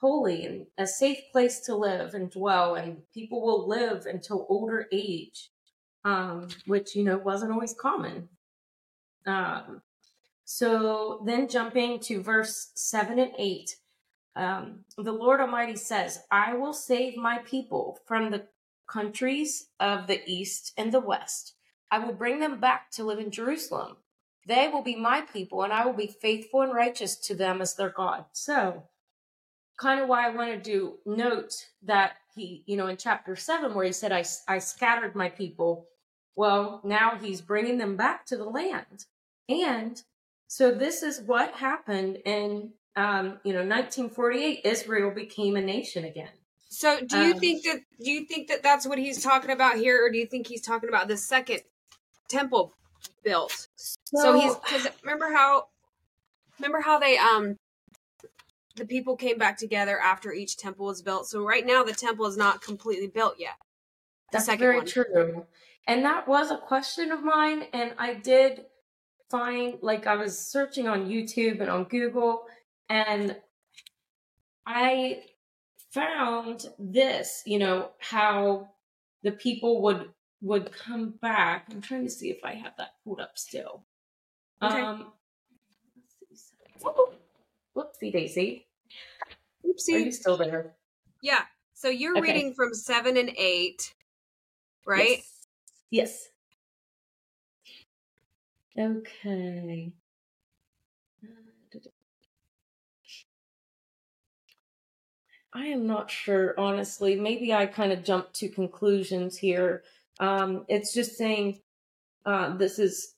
holy 0.00 0.46
and 0.46 0.66
a 0.78 0.86
safe 0.86 1.20
place 1.30 1.60
to 1.60 1.76
live 1.76 2.14
and 2.14 2.30
dwell, 2.30 2.74
and 2.74 3.02
people 3.14 3.40
will 3.40 3.68
live 3.68 4.06
until 4.06 4.46
older 4.48 4.86
age, 4.92 5.50
um, 6.04 6.48
which 6.66 6.94
you 6.94 7.04
know 7.04 7.16
wasn't 7.18 7.52
always 7.52 7.74
common. 7.74 8.28
Um, 9.24 9.82
so 10.44 11.22
then 11.24 11.48
jumping 11.48 12.00
to 12.00 12.22
verse 12.22 12.72
seven 12.74 13.18
and 13.18 13.32
eight 13.38 13.76
um, 14.36 14.84
the 14.96 15.12
Lord 15.12 15.40
Almighty 15.40 15.76
says, 15.76 16.20
I 16.30 16.54
will 16.54 16.72
save 16.72 17.16
my 17.16 17.38
people 17.38 17.98
from 18.06 18.30
the 18.30 18.46
countries 18.88 19.68
of 19.78 20.06
the 20.06 20.20
east 20.26 20.72
and 20.76 20.92
the 20.92 21.00
west. 21.00 21.54
I 21.90 21.98
will 21.98 22.12
bring 22.12 22.40
them 22.40 22.60
back 22.60 22.90
to 22.92 23.04
live 23.04 23.18
in 23.18 23.30
Jerusalem. 23.30 23.96
They 24.46 24.68
will 24.68 24.82
be 24.82 24.96
my 24.96 25.22
people, 25.22 25.62
and 25.62 25.72
I 25.72 25.84
will 25.84 25.92
be 25.92 26.06
faithful 26.06 26.62
and 26.62 26.72
righteous 26.72 27.16
to 27.26 27.34
them 27.34 27.60
as 27.60 27.74
their 27.74 27.90
God. 27.90 28.24
So, 28.32 28.84
kind 29.78 30.00
of 30.00 30.08
why 30.08 30.26
I 30.26 30.34
wanted 30.34 30.64
to 30.64 30.98
note 31.04 31.52
that 31.82 32.12
he, 32.34 32.62
you 32.66 32.76
know, 32.76 32.86
in 32.86 32.96
chapter 32.96 33.36
seven, 33.36 33.74
where 33.74 33.84
he 33.84 33.92
said, 33.92 34.12
I, 34.12 34.24
I 34.48 34.58
scattered 34.58 35.14
my 35.14 35.28
people. 35.28 35.86
Well, 36.36 36.80
now 36.84 37.18
he's 37.20 37.40
bringing 37.40 37.78
them 37.78 37.96
back 37.96 38.24
to 38.26 38.36
the 38.36 38.44
land. 38.44 39.06
And 39.48 40.02
so, 40.46 40.72
this 40.72 41.02
is 41.02 41.20
what 41.20 41.54
happened 41.54 42.18
in 42.24 42.72
um, 42.96 43.38
you 43.44 43.52
know, 43.52 43.60
1948, 43.60 44.60
Israel 44.64 45.10
became 45.10 45.56
a 45.56 45.60
nation 45.60 46.04
again. 46.04 46.30
So, 46.68 47.00
do 47.00 47.18
you 47.18 47.34
um, 47.34 47.40
think 47.40 47.64
that 47.64 47.80
do 48.00 48.10
you 48.10 48.26
think 48.26 48.48
that 48.48 48.62
that's 48.62 48.86
what 48.86 48.98
he's 48.98 49.22
talking 49.22 49.50
about 49.50 49.76
here, 49.76 50.04
or 50.04 50.10
do 50.10 50.18
you 50.18 50.26
think 50.26 50.46
he's 50.46 50.62
talking 50.62 50.88
about 50.88 51.08
the 51.08 51.16
second 51.16 51.62
temple 52.28 52.72
built? 53.24 53.68
So, 53.74 54.22
so 54.22 54.38
he's 54.38 54.54
because 54.54 54.86
remember 55.02 55.32
how 55.32 55.66
remember 56.58 56.80
how 56.80 57.00
they 57.00 57.18
um 57.18 57.56
the 58.76 58.84
people 58.84 59.16
came 59.16 59.36
back 59.36 59.58
together 59.58 59.98
after 59.98 60.32
each 60.32 60.56
temple 60.56 60.86
was 60.86 61.02
built. 61.02 61.26
So 61.26 61.42
right 61.42 61.66
now 61.66 61.82
the 61.82 61.92
temple 61.92 62.26
is 62.26 62.36
not 62.36 62.62
completely 62.62 63.08
built 63.08 63.34
yet. 63.38 63.54
That's 64.30 64.46
very 64.54 64.78
one. 64.78 64.86
true. 64.86 65.46
And 65.88 66.04
that 66.04 66.28
was 66.28 66.52
a 66.52 66.56
question 66.56 67.10
of 67.10 67.24
mine, 67.24 67.64
and 67.72 67.94
I 67.98 68.14
did 68.14 68.66
find 69.28 69.78
like 69.82 70.06
I 70.06 70.16
was 70.16 70.38
searching 70.38 70.86
on 70.86 71.08
YouTube 71.08 71.60
and 71.60 71.68
on 71.68 71.84
Google 71.84 72.44
and 72.90 73.36
I 74.66 75.22
found 75.92 76.66
this, 76.78 77.42
you 77.46 77.58
know, 77.58 77.90
how 77.98 78.68
the 79.22 79.32
people 79.32 79.80
would 79.82 80.10
would 80.42 80.72
come 80.72 81.14
back. 81.22 81.66
I'm 81.70 81.80
trying 81.80 82.04
to 82.04 82.10
see 82.10 82.30
if 82.30 82.44
I 82.44 82.54
have 82.54 82.72
that 82.78 82.90
pulled 83.04 83.20
up 83.20 83.38
still. 83.38 83.84
Okay. 84.62 84.80
Um 84.80 85.12
whoopsie 87.76 88.12
daisy. 88.12 88.66
Oopsie. 89.64 89.94
Are 89.94 89.98
you 89.98 90.12
still 90.12 90.36
there? 90.36 90.74
Yeah. 91.22 91.42
So 91.74 91.88
you're 91.88 92.18
okay. 92.18 92.32
reading 92.32 92.54
from 92.54 92.74
seven 92.74 93.16
and 93.16 93.30
eight, 93.38 93.94
right? 94.86 95.22
Yes. 95.90 96.28
yes. 98.76 98.96
Okay. 98.98 99.92
I 105.52 105.66
am 105.66 105.86
not 105.86 106.10
sure, 106.10 106.54
honestly. 106.58 107.16
Maybe 107.16 107.52
I 107.52 107.66
kind 107.66 107.92
of 107.92 108.04
jumped 108.04 108.34
to 108.34 108.48
conclusions 108.48 109.36
here. 109.36 109.82
Um, 110.20 110.64
it's 110.68 110.94
just 110.94 111.16
saying 111.16 111.60
uh, 112.24 112.56
this 112.56 112.78
is, 112.78 113.14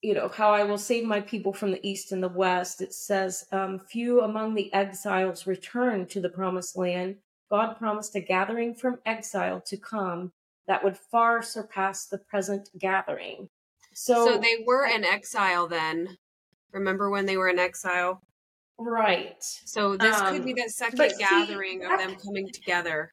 you 0.00 0.14
know, 0.14 0.28
how 0.28 0.52
I 0.52 0.64
will 0.64 0.78
save 0.78 1.04
my 1.04 1.20
people 1.20 1.52
from 1.52 1.72
the 1.72 1.86
east 1.86 2.12
and 2.12 2.22
the 2.22 2.28
west. 2.28 2.80
It 2.80 2.94
says, 2.94 3.46
um, 3.52 3.78
few 3.78 4.22
among 4.22 4.54
the 4.54 4.72
exiles 4.72 5.46
return 5.46 6.06
to 6.06 6.20
the 6.20 6.30
promised 6.30 6.76
land. 6.76 7.16
God 7.50 7.74
promised 7.74 8.16
a 8.16 8.20
gathering 8.20 8.74
from 8.74 8.98
exile 9.04 9.60
to 9.66 9.76
come 9.76 10.32
that 10.66 10.82
would 10.82 10.96
far 10.96 11.42
surpass 11.42 12.06
the 12.06 12.18
present 12.18 12.70
gathering. 12.78 13.50
So, 13.92 14.26
so 14.26 14.38
they 14.38 14.64
were 14.66 14.86
in 14.86 15.04
exile 15.04 15.68
then. 15.68 16.16
Remember 16.72 17.10
when 17.10 17.26
they 17.26 17.36
were 17.36 17.48
in 17.48 17.58
exile? 17.58 18.22
Right. 18.84 19.36
So 19.40 19.96
this 19.96 20.16
um, 20.16 20.34
could 20.34 20.44
be 20.44 20.52
um, 20.52 20.58
the 20.64 20.70
second 20.70 21.12
gathering 21.18 21.80
see, 21.80 21.86
of 21.86 21.98
them 21.98 22.16
coming 22.16 22.48
together. 22.52 23.12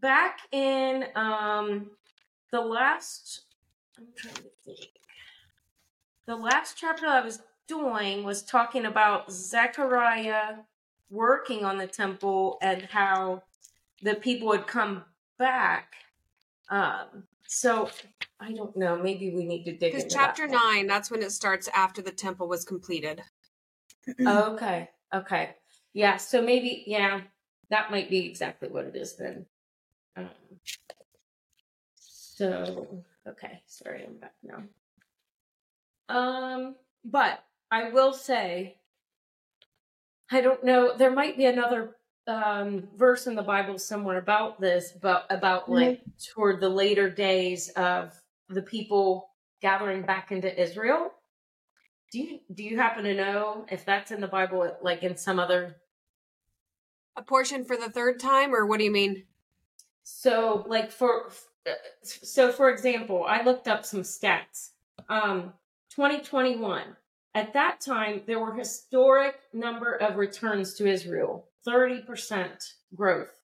Back 0.00 0.40
in 0.52 1.04
um 1.14 1.90
the 2.50 2.60
last 2.60 3.42
I'm 3.98 4.06
trying 4.16 4.34
to 4.34 4.50
think. 4.64 4.88
The 6.26 6.36
last 6.36 6.76
chapter 6.76 7.06
I 7.06 7.20
was 7.20 7.40
doing 7.68 8.24
was 8.24 8.42
talking 8.42 8.86
about 8.86 9.30
Zechariah 9.30 10.56
working 11.08 11.64
on 11.64 11.78
the 11.78 11.86
temple 11.86 12.58
and 12.62 12.82
how 12.82 13.42
the 14.02 14.14
people 14.14 14.48
would 14.48 14.66
come 14.66 15.04
back. 15.38 15.94
Um 16.70 17.24
so 17.46 17.90
I 18.40 18.52
don't 18.52 18.76
know. 18.76 18.96
Maybe 18.96 19.30
we 19.30 19.44
need 19.44 19.64
to 19.64 19.76
dig 19.76 19.94
into 19.94 20.08
chapter 20.08 20.46
that 20.46 20.52
nine. 20.52 20.86
That's 20.86 21.10
when 21.10 21.22
it 21.22 21.32
starts 21.32 21.68
after 21.68 22.02
the 22.02 22.10
temple 22.10 22.48
was 22.48 22.64
completed. 22.64 23.22
okay. 24.26 24.88
Okay. 25.14 25.50
Yeah. 25.94 26.16
So 26.16 26.42
maybe, 26.42 26.84
yeah, 26.86 27.20
that 27.70 27.90
might 27.90 28.10
be 28.10 28.26
exactly 28.26 28.68
what 28.68 28.84
it 28.84 28.96
is 28.96 29.16
then. 29.16 29.46
Um, 30.16 30.30
so, 31.94 33.02
okay. 33.28 33.62
Sorry, 33.66 34.04
I'm 34.04 34.18
back 34.18 34.34
now. 34.42 34.62
Um, 36.08 36.76
but 37.04 37.42
I 37.70 37.90
will 37.90 38.12
say, 38.12 38.76
I 40.30 40.40
don't 40.40 40.64
know, 40.64 40.96
there 40.96 41.10
might 41.10 41.36
be 41.36 41.46
another 41.46 41.96
um 42.28 42.88
verse 42.96 43.28
in 43.28 43.36
the 43.36 43.42
Bible 43.42 43.78
somewhere 43.78 44.18
about 44.18 44.60
this, 44.60 44.92
but 45.00 45.26
about 45.30 45.62
mm-hmm. 45.62 45.74
like 45.74 46.00
toward 46.34 46.60
the 46.60 46.68
later 46.68 47.08
days 47.08 47.68
of 47.70 48.20
the 48.48 48.62
people 48.62 49.30
gathering 49.62 50.02
back 50.02 50.32
into 50.32 50.60
Israel 50.60 51.12
do 52.10 52.20
you 52.20 52.40
do 52.52 52.62
you 52.62 52.76
happen 52.76 53.04
to 53.04 53.14
know 53.14 53.66
if 53.70 53.84
that's 53.84 54.10
in 54.10 54.20
the 54.20 54.28
Bible, 54.28 54.76
like 54.82 55.02
in 55.02 55.16
some 55.16 55.38
other 55.38 55.76
a 57.16 57.22
portion 57.22 57.64
for 57.64 57.76
the 57.76 57.88
third 57.88 58.20
time, 58.20 58.54
or 58.54 58.66
what 58.66 58.78
do 58.78 58.84
you 58.84 58.92
mean? 58.92 59.24
So, 60.02 60.64
like 60.68 60.90
for 60.90 61.30
so 62.02 62.52
for 62.52 62.70
example, 62.70 63.24
I 63.26 63.42
looked 63.42 63.68
up 63.68 63.84
some 63.84 64.02
stats. 64.02 64.70
Um, 65.08 65.52
2021. 65.90 66.82
At 67.34 67.52
that 67.52 67.82
time, 67.82 68.22
there 68.26 68.40
were 68.40 68.54
historic 68.54 69.34
number 69.52 69.92
of 69.92 70.16
returns 70.16 70.72
to 70.74 70.86
Israel, 70.86 71.48
30% 71.66 72.72
growth 72.94 73.36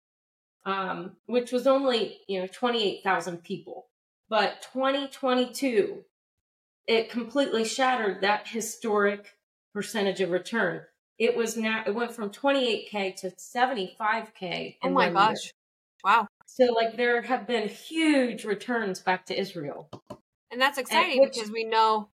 um, 0.64 1.12
which 1.26 1.52
was 1.52 1.66
only 1.66 2.20
you 2.28 2.40
know 2.40 2.46
28,000 2.46 3.42
people. 3.42 3.86
But 4.28 4.66
2022, 4.72 6.04
it 6.86 7.10
completely 7.10 7.64
shattered 7.64 8.20
that 8.22 8.48
historic 8.48 9.36
percentage 9.72 10.20
of 10.20 10.30
return. 10.30 10.82
It 11.18 11.36
was 11.36 11.56
now 11.56 11.84
it 11.86 11.94
went 11.94 12.12
from 12.12 12.30
28k 12.30 13.16
to 13.20 13.30
75k. 13.30 14.76
oh 14.82 14.90
my 14.90 15.10
gosh! 15.10 15.44
Year. 15.44 15.52
Wow. 16.04 16.26
So 16.46 16.64
like 16.72 16.96
there 16.96 17.22
have 17.22 17.46
been 17.46 17.68
huge 17.68 18.44
returns 18.44 19.00
back 19.00 19.26
to 19.26 19.38
Israel. 19.38 19.88
And 20.50 20.60
that's 20.60 20.78
exciting 20.78 21.12
and 21.12 21.20
which, 21.22 21.34
because 21.34 21.50
we 21.50 21.64
know 21.64 22.08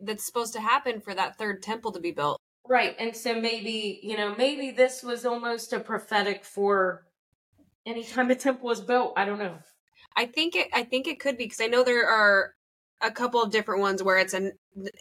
that's 0.00 0.24
supposed 0.24 0.52
to 0.54 0.60
happen 0.60 1.00
for 1.00 1.14
that 1.14 1.38
third 1.38 1.62
temple 1.62 1.92
to 1.92 2.00
be 2.00 2.10
built. 2.10 2.40
Right. 2.66 2.96
And 2.98 3.14
so 3.14 3.38
maybe, 3.38 4.00
you 4.02 4.16
know, 4.16 4.34
maybe 4.36 4.70
this 4.70 5.02
was 5.02 5.26
almost 5.26 5.72
a 5.72 5.80
prophetic 5.80 6.44
for 6.44 7.06
anytime 7.86 8.30
a 8.30 8.34
temple 8.34 8.68
was 8.68 8.80
built. 8.80 9.12
I 9.16 9.24
don't 9.24 9.38
know. 9.38 9.58
I 10.16 10.26
think 10.26 10.56
it 10.56 10.68
I 10.72 10.84
think 10.84 11.06
it 11.06 11.20
could 11.20 11.36
be 11.36 11.44
because 11.44 11.60
I 11.60 11.66
know 11.66 11.84
there 11.84 12.08
are 12.08 12.54
a 13.04 13.10
couple 13.10 13.42
of 13.42 13.50
different 13.50 13.80
ones 13.80 14.02
where 14.02 14.18
it's 14.18 14.34
a 14.34 14.52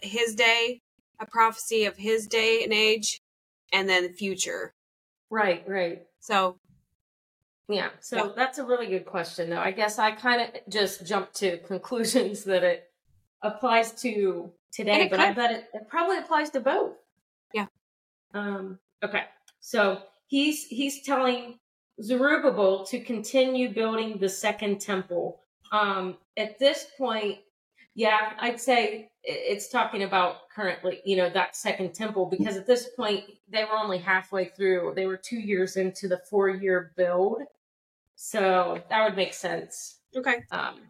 his 0.01 0.35
day, 0.35 0.81
a 1.19 1.25
prophecy 1.25 1.85
of 1.85 1.95
his 1.97 2.27
day 2.27 2.63
and 2.63 2.73
age, 2.73 3.21
and 3.71 3.87
then 3.87 4.13
future. 4.13 4.73
Right, 5.29 5.63
right. 5.67 6.03
So 6.19 6.57
yeah, 7.69 7.89
so 8.01 8.17
yeah. 8.17 8.31
that's 8.35 8.57
a 8.57 8.65
really 8.65 8.87
good 8.87 9.05
question 9.05 9.49
though. 9.49 9.59
I 9.59 9.71
guess 9.71 9.97
I 9.97 10.11
kind 10.11 10.41
of 10.41 10.71
just 10.71 11.05
jumped 11.05 11.35
to 11.35 11.57
conclusions 11.67 12.43
that 12.43 12.63
it 12.63 12.83
applies 13.41 13.91
to 14.01 14.51
today, 14.71 15.07
but 15.09 15.19
I 15.19 15.33
bet 15.33 15.51
it, 15.51 15.65
it 15.73 15.87
probably 15.87 16.17
applies 16.17 16.49
to 16.51 16.59
both. 16.59 16.93
Yeah. 17.53 17.67
Um 18.33 18.79
okay. 19.03 19.23
So 19.61 20.01
he's 20.27 20.65
he's 20.67 21.03
telling 21.03 21.59
Zerubbabel 22.01 22.85
to 22.87 22.99
continue 22.99 23.73
building 23.73 24.17
the 24.19 24.29
second 24.29 24.81
temple. 24.81 25.39
Um 25.71 26.17
at 26.35 26.59
this 26.59 26.87
point, 26.97 27.39
yeah, 27.95 28.33
I'd 28.39 28.59
say 28.59 29.09
it's 29.23 29.69
talking 29.69 30.03
about 30.03 30.49
currently, 30.53 31.01
you 31.05 31.15
know, 31.15 31.29
that 31.29 31.55
second 31.55 31.93
temple 31.93 32.25
because 32.25 32.57
at 32.57 32.65
this 32.65 32.89
point 32.95 33.23
they 33.47 33.63
were 33.63 33.77
only 33.77 33.99
halfway 33.99 34.45
through. 34.45 34.93
They 34.95 35.05
were 35.05 35.17
two 35.17 35.39
years 35.39 35.77
into 35.77 36.07
the 36.07 36.21
four 36.29 36.49
year 36.49 36.91
build. 36.97 37.43
So 38.15 38.81
that 38.89 39.03
would 39.03 39.15
make 39.15 39.33
sense. 39.33 39.99
Okay. 40.15 40.37
Um, 40.51 40.81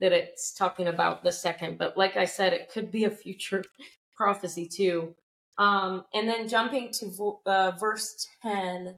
that 0.00 0.12
it's 0.12 0.54
talking 0.54 0.88
about 0.88 1.22
the 1.22 1.32
second, 1.32 1.78
but 1.78 1.96
like 1.96 2.16
I 2.16 2.24
said, 2.24 2.52
it 2.52 2.70
could 2.72 2.90
be 2.90 3.04
a 3.04 3.10
future 3.10 3.64
prophecy 4.16 4.68
too. 4.68 5.14
Um, 5.58 6.04
and 6.14 6.28
then 6.28 6.48
jumping 6.48 6.90
to 7.00 7.38
uh, 7.46 7.72
verse 7.78 8.26
10. 8.42 8.96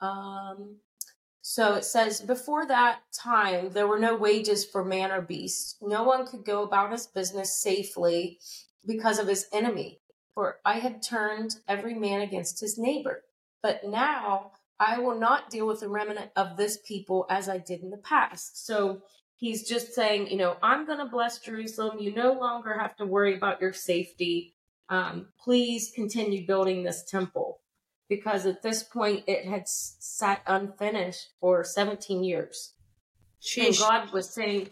Um, 0.00 0.76
so 1.46 1.74
it 1.74 1.84
says, 1.84 2.22
Before 2.22 2.64
that 2.64 3.00
time, 3.12 3.68
there 3.68 3.86
were 3.86 3.98
no 3.98 4.16
wages 4.16 4.64
for 4.64 4.82
man 4.82 5.12
or 5.12 5.20
beast. 5.20 5.76
No 5.82 6.02
one 6.02 6.26
could 6.26 6.42
go 6.42 6.62
about 6.62 6.90
his 6.90 7.06
business 7.06 7.54
safely 7.54 8.38
because 8.86 9.18
of 9.18 9.28
his 9.28 9.46
enemy, 9.52 10.00
for 10.32 10.56
I 10.64 10.78
had 10.78 11.02
turned 11.02 11.56
every 11.68 11.92
man 11.92 12.22
against 12.22 12.60
his 12.60 12.78
neighbor. 12.78 13.24
But 13.62 13.84
now 13.84 14.52
I 14.80 14.98
will 15.00 15.20
not 15.20 15.50
deal 15.50 15.66
with 15.66 15.80
the 15.80 15.88
remnant 15.90 16.30
of 16.34 16.56
this 16.56 16.78
people 16.78 17.26
as 17.28 17.46
I 17.46 17.58
did 17.58 17.82
in 17.82 17.90
the 17.90 17.98
past. 17.98 18.64
So 18.64 19.02
he's 19.36 19.68
just 19.68 19.92
saying, 19.92 20.28
you 20.28 20.38
know, 20.38 20.56
I'm 20.62 20.86
going 20.86 20.98
to 20.98 21.04
bless 21.04 21.40
Jerusalem. 21.40 21.98
You 21.98 22.14
no 22.14 22.32
longer 22.32 22.78
have 22.78 22.96
to 22.96 23.04
worry 23.04 23.36
about 23.36 23.60
your 23.60 23.74
safety. 23.74 24.54
Um, 24.88 25.26
please 25.38 25.92
continue 25.94 26.46
building 26.46 26.84
this 26.84 27.04
temple 27.04 27.60
because 28.08 28.46
at 28.46 28.62
this 28.62 28.82
point 28.82 29.24
it 29.26 29.46
had 29.46 29.68
sat 29.68 30.42
unfinished 30.46 31.28
for 31.40 31.64
17 31.64 32.22
years. 32.24 32.74
Sheesh. 33.42 33.66
And 33.66 33.78
God 33.78 34.12
was 34.12 34.30
saying, 34.30 34.68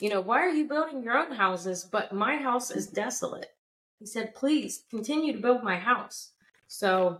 you 0.00 0.08
know, 0.08 0.20
why 0.20 0.40
are 0.40 0.50
you 0.50 0.66
building 0.66 1.02
your 1.02 1.16
own 1.16 1.32
houses? 1.32 1.88
But 1.90 2.12
my 2.12 2.36
house 2.36 2.70
is 2.70 2.86
desolate. 2.86 3.50
He 3.98 4.06
said, 4.06 4.34
please 4.34 4.84
continue 4.90 5.32
to 5.32 5.40
build 5.40 5.62
my 5.62 5.76
house. 5.76 6.32
So, 6.66 7.18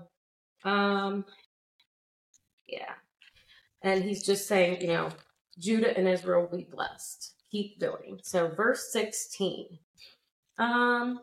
um, 0.64 1.24
yeah. 2.66 2.94
And 3.82 4.02
he's 4.02 4.24
just 4.24 4.48
saying, 4.48 4.80
you 4.80 4.88
know, 4.88 5.10
Judah 5.58 5.96
and 5.96 6.08
Israel 6.08 6.48
will 6.50 6.58
be 6.58 6.68
blessed. 6.70 7.34
Keep 7.50 7.78
building. 7.78 8.18
So, 8.22 8.48
verse 8.48 8.90
16. 8.92 9.78
Um, 10.58 11.20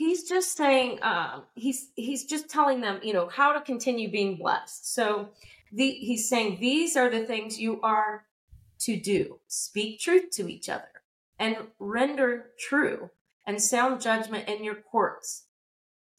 he's 0.00 0.22
just 0.26 0.56
saying 0.56 0.98
uh, 1.02 1.40
he's 1.54 1.90
he's 1.94 2.24
just 2.24 2.48
telling 2.48 2.80
them 2.80 2.98
you 3.02 3.12
know 3.12 3.28
how 3.28 3.52
to 3.52 3.60
continue 3.60 4.10
being 4.10 4.36
blessed. 4.36 4.94
So 4.94 5.28
the, 5.70 5.90
he's 5.90 6.26
saying 6.26 6.56
these 6.58 6.96
are 6.96 7.10
the 7.10 7.26
things 7.26 7.60
you 7.60 7.80
are 7.82 8.24
to 8.80 8.98
do. 8.98 9.40
Speak 9.46 10.00
truth 10.00 10.30
to 10.32 10.48
each 10.48 10.70
other 10.70 11.02
and 11.38 11.54
render 11.78 12.46
true 12.58 13.10
and 13.46 13.62
sound 13.62 14.00
judgment 14.00 14.48
in 14.48 14.64
your 14.64 14.74
courts. 14.74 15.44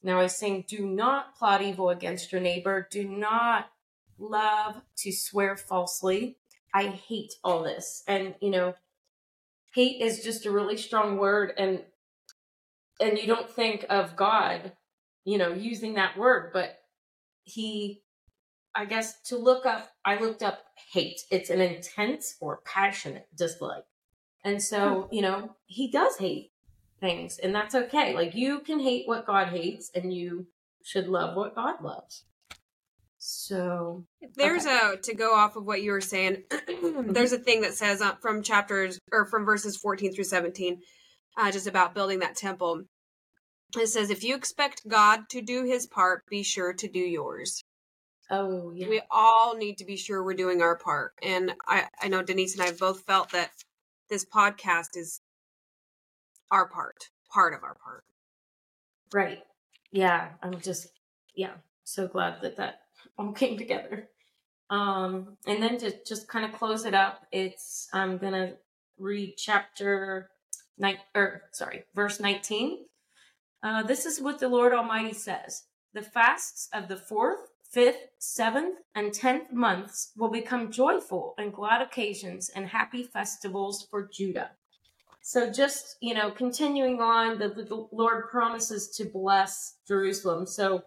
Now 0.04 0.22
he's 0.22 0.36
saying 0.36 0.66
do 0.68 0.86
not 0.86 1.36
plot 1.36 1.64
evil 1.64 1.90
against 1.90 2.32
your 2.32 2.42
neighbor. 2.42 2.88
Do 2.92 3.04
not 3.08 3.72
love 4.20 4.84
to 4.98 5.12
swear 5.12 5.58
falsely. 5.58 6.38
I 6.72 6.84
hate 6.84 7.34
all 7.44 7.64
this. 7.64 8.04
And 8.08 8.36
you 8.42 8.52
know 8.52 8.76
hate 9.74 10.02
is 10.02 10.24
just 10.24 10.46
a 10.46 10.52
really 10.52 10.78
strong 10.78 11.18
word 11.18 11.54
and 11.58 11.82
and 13.02 13.18
you 13.18 13.28
don't 13.28 13.50
think 13.50 13.86
of 13.90 14.16
God, 14.16 14.74
you 15.26 15.38
know, 15.38 15.54
using 15.54 15.96
that 15.96 16.18
word, 16.18 16.52
but 16.54 16.78
he, 17.44 18.04
I 18.76 18.86
guess 18.86 19.20
to 19.24 19.38
look 19.38 19.66
up, 19.66 19.90
I 20.06 20.20
looked 20.20 20.44
up 20.44 20.60
hate. 20.94 21.22
It's 21.32 21.50
an 21.50 21.62
intense 21.62 22.38
or 22.40 22.62
passionate 22.66 23.28
dislike. 23.36 23.84
And 24.44 24.62
so, 24.62 25.04
hmm. 25.04 25.16
you 25.16 25.22
know, 25.22 25.56
he 25.66 25.92
does 25.92 26.18
hate 26.18 26.52
things, 27.00 27.38
and 27.40 27.54
that's 27.54 27.76
okay. 27.76 28.14
Like 28.14 28.36
you 28.36 28.60
can 28.60 28.80
hate 28.80 29.08
what 29.08 29.28
God 29.28 29.50
hates, 29.50 29.92
and 29.94 30.14
you 30.14 30.48
should 30.84 31.08
love 31.08 31.36
what 31.36 31.56
God 31.56 31.82
loves. 31.82 32.24
So 33.18 34.06
there's 34.36 34.66
okay. 34.66 34.94
a 34.94 34.98
to 34.98 35.14
go 35.14 35.36
off 35.36 35.56
of 35.56 35.66
what 35.66 35.84
you 35.84 35.92
were 35.92 36.02
saying. 36.02 36.44
there's 37.06 37.34
a 37.34 37.38
thing 37.38 37.62
that 37.62 37.76
says 37.76 38.02
uh, 38.02 38.16
from 38.16 38.42
chapters 38.42 39.00
or 39.12 39.26
from 39.26 39.46
verses 39.46 39.78
14 39.78 40.14
through 40.14 40.24
17 40.24 40.82
uh, 41.38 41.52
just 41.52 41.68
about 41.68 41.96
building 41.96 42.20
that 42.20 42.36
temple. 42.36 42.84
It 43.78 43.88
says, 43.88 44.10
if 44.10 44.24
you 44.24 44.36
expect 44.36 44.88
God 44.88 45.30
to 45.30 45.42
do 45.42 45.64
his 45.64 45.88
part, 45.88 46.26
be 46.30 46.44
sure 46.44 46.74
to 46.74 46.88
do 46.88 47.00
yours. 47.00 47.64
Oh, 48.30 48.72
yeah. 48.74 48.88
We 48.88 49.02
all 49.12 49.58
need 49.58 49.78
to 49.80 49.86
be 49.86 49.98
sure 49.98 50.24
we're 50.24 50.34
doing 50.34 50.62
our 50.62 50.78
part. 50.78 51.14
And 51.22 51.54
I, 51.68 51.88
I 52.02 52.08
know 52.08 52.22
Denise 52.22 52.58
and 52.58 52.68
I 52.68 52.72
both 52.72 53.02
felt 53.02 53.32
that 53.32 53.52
this 54.10 54.26
podcast 54.26 54.96
is 54.96 55.22
our 56.50 56.68
part, 56.68 57.10
part 57.34 57.54
of 57.54 57.64
our 57.64 57.76
part. 57.84 58.04
Right. 59.14 59.40
Yeah. 59.92 60.30
I'm 60.42 60.60
just, 60.62 60.88
yeah, 61.36 61.54
so 61.84 62.08
glad 62.08 62.42
that 62.42 62.58
that 62.58 62.82
all 63.18 63.34
came 63.34 63.58
together. 63.58 64.08
Um, 64.70 65.38
and 65.46 65.62
then 65.62 65.78
to 65.80 65.94
just 66.06 66.30
kind 66.30 66.46
of 66.46 66.58
close 66.58 66.86
it 66.86 66.94
up, 66.94 67.26
it's, 67.34 67.90
I'm 67.94 68.18
going 68.18 68.34
to 68.34 68.54
read 68.98 69.36
chapter 69.38 70.30
nine, 70.78 70.98
or 71.16 71.44
sorry, 71.52 71.84
verse 71.96 72.20
19. 72.20 72.86
Uh, 73.64 73.84
this 73.84 74.06
is 74.06 74.22
what 74.22 74.40
the 74.40 74.50
Lord 74.50 74.74
Almighty 74.74 75.14
says 75.14 75.64
The 75.94 76.02
fasts 76.02 76.70
of 76.74 76.88
the 76.88 76.98
fourth, 76.98 77.52
fifth, 77.70 78.08
seventh, 78.18 78.80
and 78.96 79.14
tenth 79.14 79.52
months 79.52 80.12
will 80.18 80.32
become 80.32 80.72
joyful 80.72 81.36
and 81.38 81.54
glad 81.54 81.82
occasions 81.82 82.50
and 82.50 82.68
happy 82.68 83.04
festivals 83.04 83.88
for 83.90 84.10
Judah. 84.12 84.52
So, 85.24 85.52
just, 85.52 85.98
you 86.02 86.16
know, 86.16 86.32
continuing 86.32 87.00
on, 87.00 87.38
the, 87.38 87.50
the 87.50 87.88
Lord 87.92 88.30
promises 88.30 88.90
to 88.98 89.06
bless 89.06 89.76
Jerusalem. 89.88 90.48
So, 90.48 90.84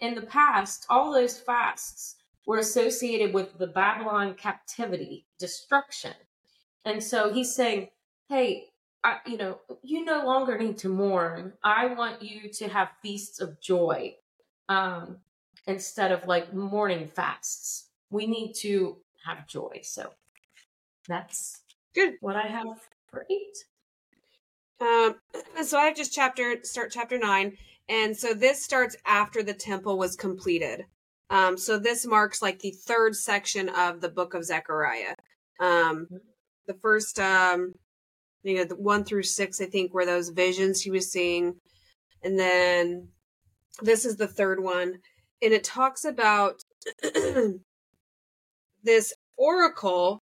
in 0.00 0.14
the 0.14 0.22
past, 0.22 0.86
all 0.90 1.12
those 1.12 1.38
fasts 1.38 2.16
were 2.46 2.58
associated 2.58 3.34
with 3.34 3.58
the 3.58 3.66
Babylon 3.66 4.34
captivity, 4.34 5.26
destruction. 5.38 6.14
And 6.84 7.02
so 7.02 7.30
he's 7.32 7.54
saying, 7.54 7.88
hey, 8.30 8.68
I, 9.04 9.18
you 9.26 9.36
know, 9.36 9.58
you 9.82 10.04
no 10.04 10.24
longer 10.24 10.58
need 10.58 10.78
to 10.78 10.88
mourn. 10.88 11.52
I 11.62 11.86
want 11.86 12.22
you 12.22 12.50
to 12.50 12.68
have 12.68 12.88
feasts 13.02 13.40
of 13.40 13.60
joy 13.60 14.16
um, 14.68 15.18
instead 15.66 16.12
of 16.12 16.26
like 16.26 16.52
mourning 16.52 17.06
fasts. 17.06 17.88
We 18.10 18.26
need 18.26 18.54
to 18.54 18.96
have 19.24 19.46
joy. 19.46 19.80
So 19.82 20.10
that's 21.06 21.60
good. 21.94 22.14
What 22.20 22.36
I 22.36 22.46
have 22.48 22.88
for 23.06 23.26
eight. 23.30 23.64
Um, 24.80 25.16
so 25.64 25.78
I 25.78 25.86
have 25.86 25.96
just 25.96 26.12
chapter 26.12 26.56
start 26.62 26.92
chapter 26.92 27.18
nine, 27.18 27.56
and 27.88 28.16
so 28.16 28.32
this 28.32 28.62
starts 28.62 28.96
after 29.06 29.42
the 29.42 29.54
temple 29.54 29.98
was 29.98 30.14
completed. 30.14 30.84
Um, 31.30 31.58
so 31.58 31.78
this 31.78 32.06
marks 32.06 32.40
like 32.40 32.60
the 32.60 32.70
third 32.70 33.16
section 33.16 33.68
of 33.68 34.00
the 34.00 34.08
book 34.08 34.34
of 34.34 34.44
Zechariah. 34.44 35.14
Um, 35.60 36.06
mm-hmm. 36.06 36.16
the 36.66 36.74
first 36.74 37.18
um 37.18 37.74
you 38.48 38.56
know, 38.56 38.64
the 38.64 38.76
one 38.76 39.04
through 39.04 39.24
six, 39.24 39.60
I 39.60 39.66
think, 39.66 39.92
were 39.92 40.06
those 40.06 40.30
visions 40.30 40.80
he 40.80 40.90
was 40.90 41.10
seeing. 41.10 41.56
And 42.22 42.38
then 42.38 43.08
this 43.82 44.04
is 44.04 44.16
the 44.16 44.26
third 44.26 44.62
one. 44.62 44.98
And 45.42 45.52
it 45.52 45.64
talks 45.64 46.04
about 46.04 46.62
this 48.82 49.14
oracle 49.36 50.22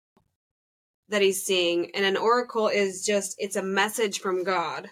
that 1.08 1.22
he's 1.22 1.44
seeing. 1.44 1.90
And 1.94 2.04
an 2.04 2.16
oracle 2.16 2.68
is 2.68 3.04
just, 3.04 3.34
it's 3.38 3.56
a 3.56 3.62
message 3.62 4.20
from 4.20 4.44
God. 4.44 4.90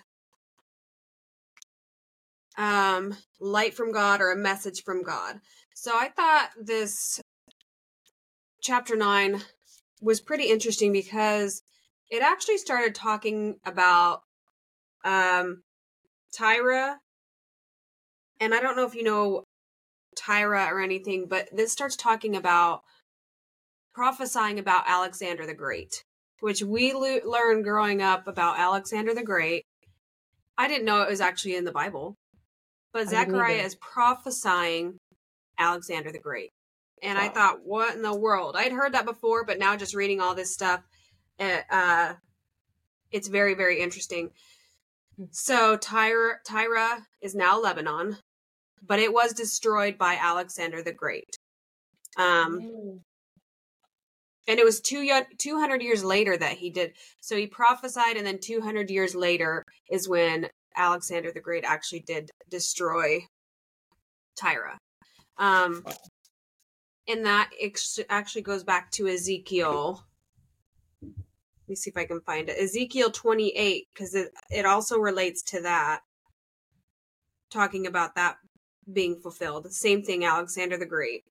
Um, 2.57 3.15
light 3.39 3.75
from 3.75 3.93
God 3.93 4.23
or 4.23 4.33
a 4.33 4.37
message 4.37 4.83
from 4.83 5.03
God. 5.03 5.41
So 5.75 5.93
I 5.95 6.09
thought 6.09 6.51
this 6.59 7.21
chapter 8.63 8.97
nine 8.97 9.43
was 10.01 10.21
pretty 10.21 10.45
interesting 10.45 10.91
because 10.91 11.63
it 12.11 12.23
actually 12.23 12.59
started 12.59 12.95
talking 12.95 13.57
about 13.65 14.23
um 15.05 15.63
Tyra. 16.39 16.97
And 18.41 18.55
I 18.55 18.61
don't 18.61 18.77
know 18.77 18.87
if 18.87 18.95
you 18.95 19.03
know 19.03 19.45
Tyra 20.17 20.71
or 20.71 20.81
anything, 20.81 21.27
but 21.29 21.49
this 21.53 21.73
starts 21.73 21.97
talking 21.97 22.37
about 22.37 22.83
prophesying 23.95 24.59
about 24.59 24.85
Alexander 24.87 25.47
the 25.47 25.55
Great, 25.55 26.05
which 26.41 26.63
we 26.63 26.93
lo- 26.93 27.21
learned 27.25 27.65
growing 27.65 28.03
up 28.03 28.27
about 28.27 28.59
Alexander 28.59 29.15
the 29.15 29.23
Great. 29.23 29.65
I 30.59 30.69
didn't 30.69 30.85
know 30.85 31.03
it 31.03 31.11
was 31.11 31.21
actually 31.21 31.57
in 31.57 31.65
the 31.65 31.73
Bible, 31.73 32.15
but 32.93 33.09
Zechariah 33.09 33.63
is 33.63 33.75
prophesying 33.77 34.99
Alexander 35.59 36.13
the 36.13 36.19
Great. 36.19 36.51
And 37.03 37.19
wow. 37.19 37.25
I 37.25 37.29
thought, 37.29 37.59
what 37.65 37.95
in 37.95 38.03
the 38.03 38.17
world? 38.17 38.57
I'd 38.57 38.73
heard 38.73 38.93
that 38.93 39.05
before, 39.05 39.45
but 39.45 39.59
now 39.59 39.77
just 39.77 39.95
reading 39.95 40.21
all 40.21 40.35
this 40.35 40.53
stuff, 40.53 40.83
uh, 41.39 42.15
it's 43.11 43.29
very, 43.29 43.55
very 43.55 43.81
interesting. 43.81 44.31
So 45.31 45.77
Tyra, 45.77 46.35
Tyra 46.47 46.99
is 47.21 47.35
now 47.35 47.61
Lebanon, 47.61 48.19
but 48.87 48.99
it 48.99 49.13
was 49.13 49.33
destroyed 49.33 49.97
by 49.99 50.19
Alexander 50.21 50.83
the 50.83 50.93
Great. 50.93 51.37
Um, 52.17 52.61
mm. 52.61 53.01
And 54.49 54.61
it 54.61 54.65
was 54.65 54.81
two, 54.81 55.09
200 55.39 55.83
years 55.83 56.05
later 56.05 56.37
that 56.37 56.53
he 56.53 56.71
did. 56.71 56.93
So 57.21 57.37
he 57.37 57.47
prophesied, 57.47 58.17
and 58.17 58.27
then 58.27 58.39
200 58.39 58.91
years 58.91 59.15
later 59.15 59.65
is 59.91 60.09
when 60.09 60.49
Alexander 60.77 61.33
the 61.33 61.41
Great 61.41 61.65
actually 61.65 62.01
did 62.01 62.31
destroy 62.49 63.21
Tyra. 64.41 64.77
Um, 65.39 65.85
and 67.09 67.27
that 67.27 67.51
ex- 67.61 67.99
actually 68.09 68.43
goes 68.43 68.63
back 68.63 68.91
to 68.93 69.09
Ezekiel. 69.09 70.05
Let 71.67 71.71
me 71.71 71.77
see 71.77 71.91
if 71.91 71.97
I 71.97 72.05
can 72.05 72.21
find 72.21 72.49
it. 72.49 72.63
Ezekiel 72.63 73.11
28, 73.11 73.89
because 73.93 74.15
it, 74.15 74.31
it 74.51 74.65
also 74.65 74.99
relates 74.99 75.43
to 75.43 75.63
that, 75.63 76.01
talking 77.51 77.89
about 77.89 78.15
that 78.15 78.37
being 78.93 79.19
fulfilled. 79.21 79.73
Same 79.73 80.05
thing, 80.05 80.25
Alexander 80.25 80.77
the 80.77 80.87
Great. 80.87 81.25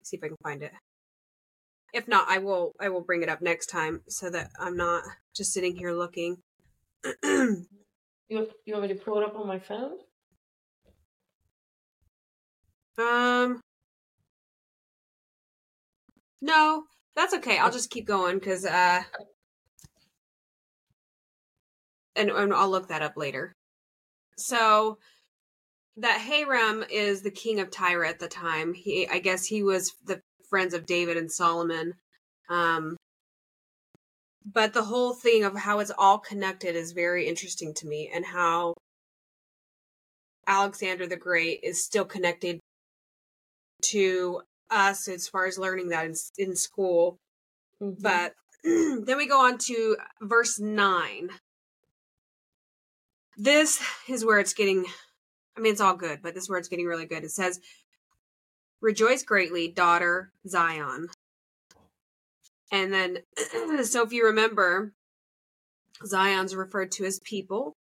Let's 0.00 0.10
see 0.10 0.16
if 0.16 0.24
I 0.24 0.28
can 0.28 0.36
find 0.42 0.64
it. 0.64 0.72
If 1.94 2.08
not, 2.08 2.28
I 2.28 2.38
will 2.38 2.72
I 2.80 2.88
will 2.88 3.02
bring 3.02 3.22
it 3.22 3.28
up 3.28 3.40
next 3.40 3.66
time 3.66 4.00
so 4.08 4.30
that 4.30 4.50
I'm 4.58 4.76
not 4.76 5.04
just 5.36 5.52
sitting 5.52 5.76
here 5.76 5.92
looking. 5.92 6.38
you 7.22 7.66
you 8.28 8.48
want 8.72 8.82
me 8.82 8.88
to 8.88 8.94
pull 8.96 9.18
it 9.18 9.24
up 9.24 9.36
on 9.36 9.46
my 9.46 9.60
phone? 9.60 9.98
Um 12.98 13.60
no, 16.40 16.84
that's 17.16 17.34
okay. 17.34 17.58
I'll 17.58 17.70
just 17.70 17.90
keep 17.90 18.06
going 18.06 18.38
because, 18.38 18.64
uh, 18.64 19.02
and, 22.16 22.30
and 22.30 22.54
I'll 22.54 22.70
look 22.70 22.88
that 22.88 23.02
up 23.02 23.16
later. 23.16 23.52
So 24.36 24.98
that 25.96 26.20
Hiram 26.20 26.84
is 26.90 27.22
the 27.22 27.30
king 27.30 27.60
of 27.60 27.70
Tyre 27.70 28.04
at 28.04 28.18
the 28.18 28.28
time. 28.28 28.74
He, 28.74 29.06
I 29.08 29.18
guess, 29.18 29.44
he 29.44 29.62
was 29.62 29.92
the 30.06 30.20
friends 30.48 30.74
of 30.74 30.86
David 30.86 31.16
and 31.16 31.30
Solomon. 31.30 31.94
Um, 32.48 32.96
but 34.44 34.72
the 34.72 34.84
whole 34.84 35.14
thing 35.14 35.44
of 35.44 35.56
how 35.56 35.78
it's 35.78 35.92
all 35.96 36.18
connected 36.18 36.74
is 36.74 36.92
very 36.92 37.28
interesting 37.28 37.74
to 37.74 37.86
me, 37.86 38.10
and 38.12 38.24
how 38.24 38.74
Alexander 40.46 41.06
the 41.06 41.16
Great 41.16 41.60
is 41.62 41.84
still 41.84 42.04
connected 42.04 42.58
to 43.82 44.42
us 44.72 45.08
as 45.08 45.28
far 45.28 45.46
as 45.46 45.58
learning 45.58 45.88
that 45.88 46.06
in, 46.06 46.14
in 46.38 46.56
school. 46.56 47.18
Mm-hmm. 47.82 48.02
But 48.02 48.34
then 48.64 49.16
we 49.16 49.26
go 49.26 49.44
on 49.44 49.58
to 49.58 49.96
verse 50.20 50.58
9. 50.58 51.30
This 53.36 53.82
is 54.08 54.24
where 54.24 54.38
it's 54.38 54.54
getting, 54.54 54.84
I 55.56 55.60
mean, 55.60 55.72
it's 55.72 55.80
all 55.80 55.96
good, 55.96 56.20
but 56.22 56.34
this 56.34 56.44
is 56.44 56.50
where 56.50 56.58
it's 56.58 56.68
getting 56.68 56.86
really 56.86 57.06
good. 57.06 57.24
It 57.24 57.30
says, 57.30 57.60
Rejoice 58.80 59.22
greatly, 59.22 59.68
daughter 59.68 60.32
Zion. 60.46 61.08
And 62.72 62.92
then, 62.92 63.18
so 63.84 64.02
if 64.02 64.12
you 64.12 64.26
remember, 64.26 64.92
Zion's 66.04 66.56
referred 66.56 66.90
to 66.92 67.04
as 67.04 67.20
people 67.20 67.76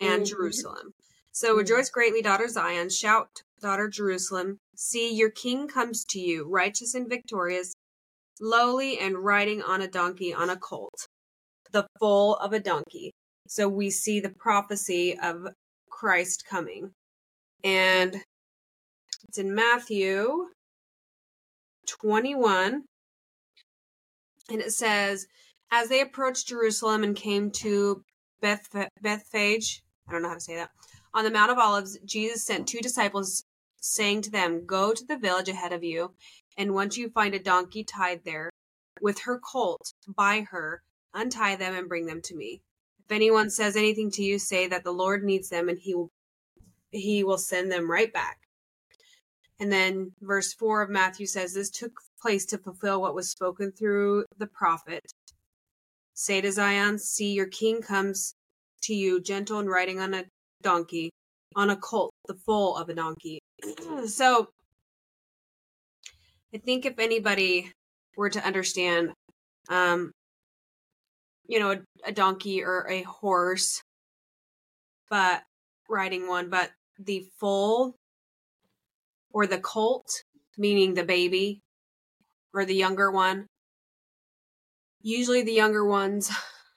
and 0.00 0.22
mm-hmm. 0.22 0.24
Jerusalem. 0.24 0.94
So 1.32 1.48
mm-hmm. 1.48 1.58
rejoice 1.58 1.90
greatly, 1.90 2.22
daughter 2.22 2.48
Zion. 2.48 2.88
Shout, 2.88 3.42
daughter 3.60 3.88
Jerusalem. 3.88 4.58
See, 4.80 5.12
your 5.12 5.30
king 5.30 5.66
comes 5.66 6.04
to 6.10 6.20
you, 6.20 6.46
righteous 6.48 6.94
and 6.94 7.08
victorious, 7.08 7.74
lowly 8.40 8.96
and 8.96 9.18
riding 9.18 9.60
on 9.60 9.82
a 9.82 9.88
donkey 9.88 10.32
on 10.32 10.50
a 10.50 10.56
colt, 10.56 11.08
the 11.72 11.88
foal 11.98 12.36
of 12.36 12.52
a 12.52 12.60
donkey. 12.60 13.10
So 13.48 13.68
we 13.68 13.90
see 13.90 14.20
the 14.20 14.30
prophecy 14.30 15.18
of 15.20 15.48
Christ 15.90 16.44
coming. 16.48 16.92
And 17.64 18.22
it's 19.26 19.38
in 19.38 19.52
Matthew 19.52 20.46
21. 21.88 22.84
And 24.48 24.60
it 24.60 24.72
says, 24.72 25.26
As 25.72 25.88
they 25.88 26.02
approached 26.02 26.46
Jerusalem 26.46 27.02
and 27.02 27.16
came 27.16 27.50
to 27.62 28.04
Beth 28.40 28.68
Bethphage, 29.02 29.82
I 30.08 30.12
don't 30.12 30.22
know 30.22 30.28
how 30.28 30.34
to 30.34 30.40
say 30.40 30.54
that, 30.54 30.70
on 31.14 31.24
the 31.24 31.32
Mount 31.32 31.50
of 31.50 31.58
Olives, 31.58 31.98
Jesus 32.04 32.46
sent 32.46 32.68
two 32.68 32.78
disciples, 32.78 33.42
saying 33.80 34.22
to 34.22 34.30
them, 34.30 34.66
Go 34.66 34.92
to 34.92 35.04
the 35.04 35.16
village 35.16 35.48
ahead 35.48 35.72
of 35.72 35.84
you, 35.84 36.14
and 36.56 36.74
once 36.74 36.96
you 36.96 37.10
find 37.10 37.34
a 37.34 37.38
donkey 37.38 37.84
tied 37.84 38.24
there 38.24 38.50
with 39.00 39.20
her 39.20 39.38
colt, 39.38 39.92
buy 40.06 40.46
her, 40.50 40.82
untie 41.14 41.56
them, 41.56 41.74
and 41.74 41.88
bring 41.88 42.06
them 42.06 42.20
to 42.22 42.34
me. 42.34 42.60
If 43.04 43.12
anyone 43.12 43.50
says 43.50 43.76
anything 43.76 44.10
to 44.12 44.22
you, 44.22 44.38
say 44.38 44.66
that 44.68 44.84
the 44.84 44.92
Lord 44.92 45.24
needs 45.24 45.48
them, 45.48 45.68
and 45.68 45.78
he 45.78 45.94
will 45.94 46.10
he 46.90 47.22
will 47.22 47.38
send 47.38 47.70
them 47.70 47.90
right 47.90 48.12
back. 48.12 48.38
And 49.60 49.72
then 49.72 50.12
verse 50.20 50.54
4 50.54 50.82
of 50.82 50.90
Matthew 50.90 51.26
says, 51.26 51.52
This 51.52 51.70
took 51.70 51.92
place 52.20 52.46
to 52.46 52.58
fulfill 52.58 53.00
what 53.00 53.14
was 53.14 53.28
spoken 53.28 53.72
through 53.72 54.24
the 54.38 54.46
prophet. 54.46 55.12
Say 56.14 56.40
to 56.40 56.52
Zion, 56.52 56.98
See, 56.98 57.32
your 57.32 57.46
king 57.46 57.82
comes 57.82 58.34
to 58.82 58.94
you, 58.94 59.20
gentle 59.20 59.58
and 59.58 59.68
riding 59.68 60.00
on 60.00 60.14
a 60.14 60.24
donkey 60.62 61.10
on 61.56 61.70
a 61.70 61.76
colt, 61.76 62.12
the 62.26 62.34
foal 62.34 62.76
of 62.76 62.88
a 62.88 62.94
donkey. 62.94 63.40
so 64.06 64.48
I 66.54 66.58
think 66.58 66.86
if 66.86 66.98
anybody 66.98 67.72
were 68.16 68.30
to 68.30 68.44
understand, 68.44 69.12
um, 69.68 70.12
you 71.46 71.58
know, 71.58 71.72
a, 71.72 71.78
a 72.06 72.12
donkey 72.12 72.62
or 72.62 72.86
a 72.88 73.02
horse, 73.02 73.82
but 75.10 75.42
riding 75.88 76.28
one, 76.28 76.50
but 76.50 76.70
the 76.98 77.26
foal 77.38 77.94
or 79.32 79.46
the 79.46 79.58
colt, 79.58 80.08
meaning 80.56 80.94
the 80.94 81.04
baby 81.04 81.60
or 82.54 82.64
the 82.64 82.74
younger 82.74 83.10
one. 83.10 83.46
Usually 85.00 85.42
the 85.42 85.52
younger 85.52 85.84
ones, 85.84 86.30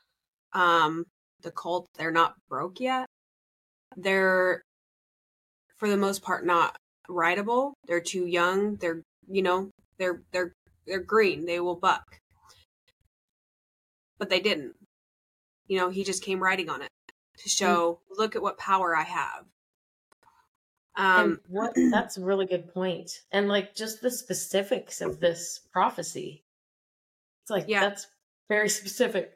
um, 0.54 1.06
the 1.42 1.52
colt, 1.52 1.88
they're 1.98 2.12
not 2.12 2.36
broke 2.50 2.80
yet 2.80 3.08
they're 3.98 4.64
for 5.82 5.90
the 5.90 5.98
most 5.98 6.22
part 6.22 6.46
not 6.46 6.78
rideable. 7.10 7.74
They're 7.88 8.02
too 8.02 8.28
young. 8.28 8.76
They're 8.76 9.02
you 9.28 9.42
know 9.42 9.72
they're 9.98 10.22
they're 10.32 10.54
they're 10.86 11.02
green. 11.02 11.46
They 11.46 11.60
will 11.60 11.76
buck, 11.76 12.20
but 14.20 14.30
they 14.30 14.40
didn't. 14.40 14.76
You 15.68 15.80
know, 15.80 15.90
he 15.90 16.04
just 16.04 16.24
came 16.24 16.42
riding 16.42 16.70
on 16.70 16.84
it 16.84 16.90
to 17.40 17.50
mm. 17.50 17.52
show, 17.52 17.94
mm. 17.94 18.18
look 18.18 18.36
at 18.36 18.44
what 18.44 18.60
power 18.60 18.96
I 18.96 19.04
have. 19.04 19.46
Um, 20.96 21.32
and 21.32 21.40
what 21.48 21.74
that's 21.92 22.18
a 22.18 22.24
really 22.24 22.46
good 22.46 22.72
point. 22.72 22.74
point, 22.74 23.12
and 23.32 23.48
like 23.48 23.74
just 23.74 24.02
the 24.02 24.12
specifics 24.12 25.02
of 25.02 25.20
this 25.20 25.62
prophecy. 25.74 26.44
It's 27.44 27.50
like 27.50 27.66
yeah, 27.68 27.82
that's 27.82 28.06
very 28.50 28.70
specific. 28.80 29.32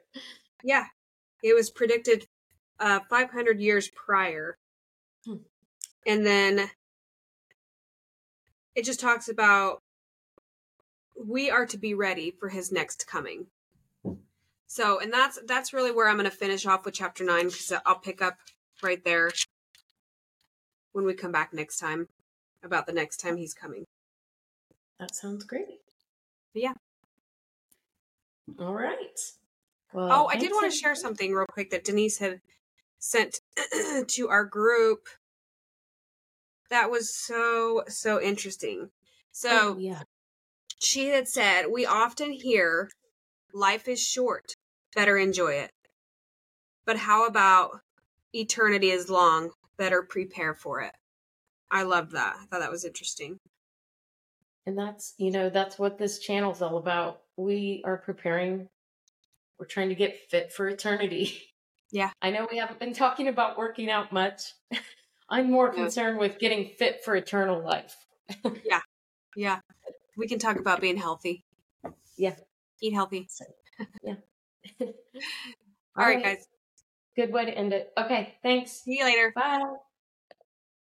Yeah, 0.62 0.84
it 1.42 1.54
was 1.54 1.70
predicted 1.70 2.24
uh, 2.78 3.00
500 3.10 3.58
years 3.58 3.90
prior. 3.96 4.56
Hmm. 5.26 5.38
And 6.06 6.24
then 6.24 6.70
it 8.74 8.84
just 8.84 9.00
talks 9.00 9.28
about 9.28 9.82
we 11.18 11.50
are 11.50 11.66
to 11.66 11.78
be 11.78 11.94
ready 11.94 12.30
for 12.30 12.48
his 12.48 12.70
next 12.70 13.06
coming. 13.06 13.46
So, 14.68 15.00
and 15.00 15.12
that's 15.12 15.38
that's 15.46 15.72
really 15.72 15.92
where 15.92 16.08
I'm 16.08 16.16
going 16.16 16.30
to 16.30 16.36
finish 16.36 16.66
off 16.66 16.84
with 16.84 16.94
chapter 16.94 17.24
9 17.24 17.44
cuz 17.44 17.72
I'll 17.84 17.98
pick 17.98 18.22
up 18.22 18.38
right 18.82 19.02
there 19.04 19.30
when 20.92 21.04
we 21.04 21.14
come 21.14 21.32
back 21.32 21.52
next 21.52 21.78
time 21.78 22.08
about 22.62 22.86
the 22.86 22.92
next 22.92 23.18
time 23.18 23.36
he's 23.36 23.54
coming. 23.54 23.84
That 24.98 25.14
sounds 25.14 25.44
great. 25.44 25.80
But 26.52 26.62
yeah. 26.62 26.72
All 28.58 28.74
right. 28.74 29.20
Well, 29.92 30.08
oh, 30.10 30.26
I 30.26 30.36
did 30.36 30.52
want 30.52 30.70
to 30.70 30.76
share 30.76 30.94
something 30.94 31.32
real 31.32 31.46
quick 31.46 31.70
that 31.70 31.84
Denise 31.84 32.18
had 32.18 32.40
sent 32.98 33.40
to 34.08 34.28
our 34.28 34.44
group. 34.44 35.08
That 36.70 36.90
was 36.90 37.14
so 37.14 37.82
so 37.88 38.20
interesting. 38.20 38.88
Oh, 38.88 38.90
so 39.32 39.48
Oh, 39.52 39.76
yeah. 39.78 40.02
she 40.80 41.08
had 41.08 41.28
said, 41.28 41.66
We 41.70 41.86
often 41.86 42.32
hear 42.32 42.90
life 43.52 43.88
is 43.88 44.02
short, 44.02 44.54
better 44.94 45.16
enjoy 45.18 45.52
it. 45.54 45.70
But 46.84 46.96
how 46.98 47.26
about 47.26 47.80
eternity 48.32 48.90
is 48.90 49.10
long, 49.10 49.50
better 49.76 50.02
prepare 50.02 50.54
for 50.54 50.80
it? 50.80 50.92
I 51.70 51.82
loved 51.82 52.12
that. 52.12 52.36
I 52.40 52.46
thought 52.46 52.60
that 52.60 52.70
was 52.70 52.84
interesting. 52.84 53.38
And 54.66 54.76
that's, 54.78 55.14
you 55.18 55.30
know, 55.30 55.48
that's 55.48 55.78
what 55.78 55.98
this 55.98 56.18
channel's 56.18 56.62
all 56.62 56.76
about. 56.76 57.22
We 57.36 57.82
are 57.84 57.96
preparing, 57.96 58.68
we're 59.58 59.66
trying 59.66 59.88
to 59.90 59.94
get 59.94 60.18
fit 60.30 60.52
for 60.52 60.68
eternity. 60.68 61.40
Yeah. 61.92 62.10
I 62.22 62.30
know 62.30 62.46
we 62.50 62.58
haven't 62.58 62.80
been 62.80 62.92
talking 62.94 63.28
about 63.28 63.58
working 63.58 63.90
out 63.90 64.12
much. 64.12 64.52
I'm 65.28 65.50
more 65.50 65.72
concerned 65.72 66.18
with 66.18 66.38
getting 66.38 66.70
fit 66.78 67.04
for 67.04 67.14
eternal 67.16 67.62
life. 67.62 67.96
Yeah. 68.64 68.80
Yeah. 69.36 69.60
We 70.16 70.26
can 70.26 70.38
talk 70.38 70.58
about 70.58 70.80
being 70.80 70.96
healthy. 70.96 71.44
Yeah. 72.16 72.34
Eat 72.80 72.94
healthy. 72.94 73.28
All 74.04 74.16
All 75.96 76.06
right, 76.06 76.22
guys. 76.22 76.48
Good 77.14 77.32
way 77.32 77.44
to 77.44 77.52
end 77.56 77.72
it. 77.72 77.92
Okay, 77.96 78.34
thanks. 78.42 78.72
See 78.72 78.98
you 78.98 79.04
later. 79.04 79.32
Bye. 79.34 79.76